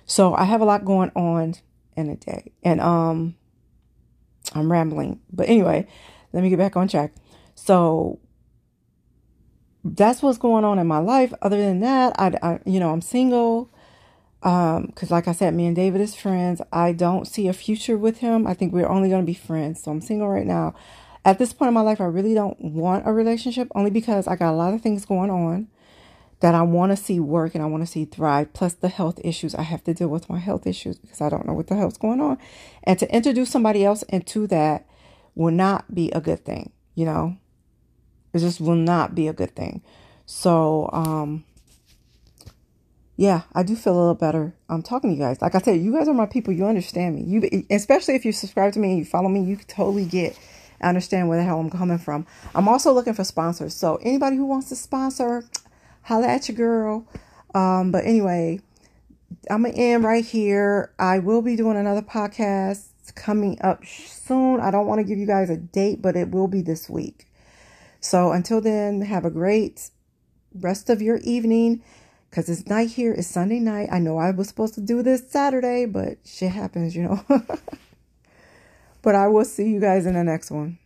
So 0.07 0.35
I 0.35 0.45
have 0.45 0.61
a 0.61 0.65
lot 0.65 0.85
going 0.85 1.11
on 1.15 1.55
in 1.97 2.09
a 2.09 2.17
day, 2.17 2.53
and 2.63 2.81
um, 2.81 3.35
I'm 4.55 4.71
rambling. 4.71 5.21
But 5.31 5.49
anyway, 5.49 5.87
let 6.33 6.43
me 6.43 6.51
get 6.51 6.59
back 6.59 6.77
on 6.77 6.89
track. 6.89 7.13
So 7.55 8.19
that's 9.85 10.23
what's 10.23 10.39
going 10.39 10.65
on 10.65 10.79
in 10.79 10.87
my 10.87 10.99
life. 10.99 11.33
Other 11.43 11.59
than 11.59 11.81
that, 11.81 12.15
I, 12.19 12.39
I 12.43 12.61
you 12.65 12.81
know, 12.81 12.91
I'm 12.91 13.03
single. 13.03 13.71
Um, 14.43 14.87
because 14.87 15.11
like 15.11 15.29
I 15.29 15.33
said, 15.33 15.55
me 15.55 15.67
and 15.67 15.77
David 15.77 16.01
is 16.01 16.17
friends. 16.17 16.61
I 16.73 16.93
don't 16.93 17.29
see 17.29 17.47
a 17.47 17.53
future 17.53 17.97
with 17.97 18.19
him. 18.19 18.47
I 18.47 18.55
think 18.55 18.73
we're 18.73 18.89
only 18.89 19.09
going 19.09 19.23
to 19.23 19.27
be 19.27 19.35
friends. 19.35 19.83
So 19.83 19.91
I'm 19.91 20.01
single 20.01 20.29
right 20.29 20.47
now. 20.47 20.75
At 21.25 21.39
this 21.39 21.53
point 21.53 21.69
in 21.69 21.75
my 21.75 21.83
life, 21.83 22.01
I 22.01 22.05
really 22.05 22.35
don't 22.35 22.61
want 22.61 23.07
a 23.07 23.13
relationship 23.13 23.69
only 23.75 23.91
because 23.91 24.27
I 24.27 24.37
got 24.37 24.53
a 24.53 24.57
lot 24.57 24.75
of 24.75 24.81
things 24.81 25.05
going 25.05 25.31
on 25.31 25.69
that 26.41 26.55
I 26.57 26.63
want 26.63 26.91
to 26.91 26.97
see 26.97 27.21
work 27.21 27.55
and 27.55 27.63
I 27.63 27.69
want 27.69 27.85
to 27.85 27.87
see 27.87 28.05
thrive, 28.05 28.53
plus 28.53 28.75
the 28.75 28.89
health 28.89 29.21
issues. 29.23 29.55
I 29.55 29.63
have 29.63 29.85
to 29.85 29.95
deal 29.95 30.09
with 30.09 30.29
my 30.29 30.39
health 30.39 30.67
issues 30.67 30.99
because 30.99 31.21
I 31.21 31.29
don't 31.29 31.47
know 31.47 31.53
what 31.53 31.69
the 31.69 31.77
hell's 31.77 31.97
going 31.97 32.21
on. 32.21 32.39
And 32.83 32.99
to 32.99 33.15
introduce 33.15 33.51
somebody 33.51 33.85
else 33.85 34.03
into 34.05 34.49
that 34.49 34.85
will 35.37 35.53
not 35.53 35.95
be 35.95 36.11
a 36.11 36.21
good 36.21 36.45
thing, 36.45 36.73
you 36.97 37.05
know? 37.05 37.37
It 38.33 38.41
just 38.41 38.61
will 38.61 38.75
not 38.75 39.15
be 39.15 39.29
a 39.29 39.33
good 39.33 39.55
thing. 39.55 39.83
So, 40.27 40.91
um, 40.93 41.45
yeah, 43.17 43.43
I 43.53 43.63
do 43.63 43.77
feel 43.77 43.95
a 43.95 44.01
little 44.01 44.15
better. 44.15 44.55
I'm 44.69 44.83
talking 44.83 45.11
to 45.11 45.15
you 45.15 45.23
guys. 45.23 45.41
Like 45.41 45.55
I 45.55 45.59
said, 45.59 45.81
you 45.81 45.93
guys 45.93 46.09
are 46.09 46.15
my 46.15 46.27
people. 46.27 46.53
You 46.53 46.67
understand 46.67 47.15
me. 47.15 47.23
You, 47.23 47.65
especially 47.71 48.15
if 48.15 48.25
you 48.25 48.33
subscribe 48.33 48.73
to 48.73 48.81
me 48.81 48.91
and 48.91 48.99
you 48.99 49.05
follow 49.05 49.29
me, 49.29 49.45
you 49.45 49.57
totally 49.69 50.07
get, 50.07 50.37
understand 50.83 51.29
where 51.29 51.39
the 51.39 51.45
hell 51.45 51.61
I'm 51.61 51.71
coming 51.71 51.99
from. 51.99 52.27
I'm 52.55 52.69
also 52.69 52.93
looking 52.93 53.15
for 53.15 53.25
sponsors. 53.25 53.75
So 53.75 53.97
anybody 53.97 54.37
who 54.37 54.47
wants 54.47 54.69
to 54.71 54.77
sponsor, 54.77 55.45
holla 56.03 56.29
at 56.29 56.49
your 56.49 56.57
girl. 56.57 57.07
Um, 57.55 57.93
but 57.93 58.05
anyway, 58.05 58.61
I'm 59.51 59.63
gonna 59.63 59.75
end 59.75 60.05
right 60.05 60.25
here. 60.25 60.93
I 60.99 61.19
will 61.19 61.43
be 61.43 61.57
doing 61.57 61.77
another 61.77 62.03
podcast 62.03 62.89
coming 63.15 63.59
up 63.61 63.85
soon. 63.85 64.61
I 64.61 64.71
don't 64.71 64.87
want 64.87 65.01
to 65.01 65.05
give 65.05 65.19
you 65.19 65.27
guys 65.27 65.51
a 65.51 65.57
date, 65.57 66.01
but 66.01 66.17
it 66.17 66.31
will 66.31 66.49
be 66.49 66.63
this 66.63 66.89
week. 66.89 67.27
So 68.01 68.33
until 68.33 68.61
then, 68.61 69.03
have 69.03 69.25
a 69.25 69.31
great 69.31 69.91
rest 70.55 70.91
of 70.91 71.01
your 71.01 71.19
evening 71.19 71.83
because 72.31 72.49
it's 72.49 72.67
night 72.67 72.91
here. 72.91 73.13
It's 73.13 73.29
Sunday 73.29 73.59
night. 73.59 73.89
I 73.93 73.99
know 73.99 74.19
I 74.19 74.31
was 74.31 74.49
supposed 74.49 74.75
to 74.75 74.81
do 74.81 75.03
this 75.03 75.29
Saturday, 75.29 75.87
but 75.87 76.19
shit 76.25 76.53
happens, 76.53 76.97
you 76.97 77.03
know. 77.03 77.25
but 79.03 79.15
I 79.15 79.29
will 79.29 79.45
see 79.45 79.69
you 79.69 79.81
guys 79.81 80.07
in 80.07 80.15
the 80.15 80.25
next 80.25 80.51
one. 80.51 80.79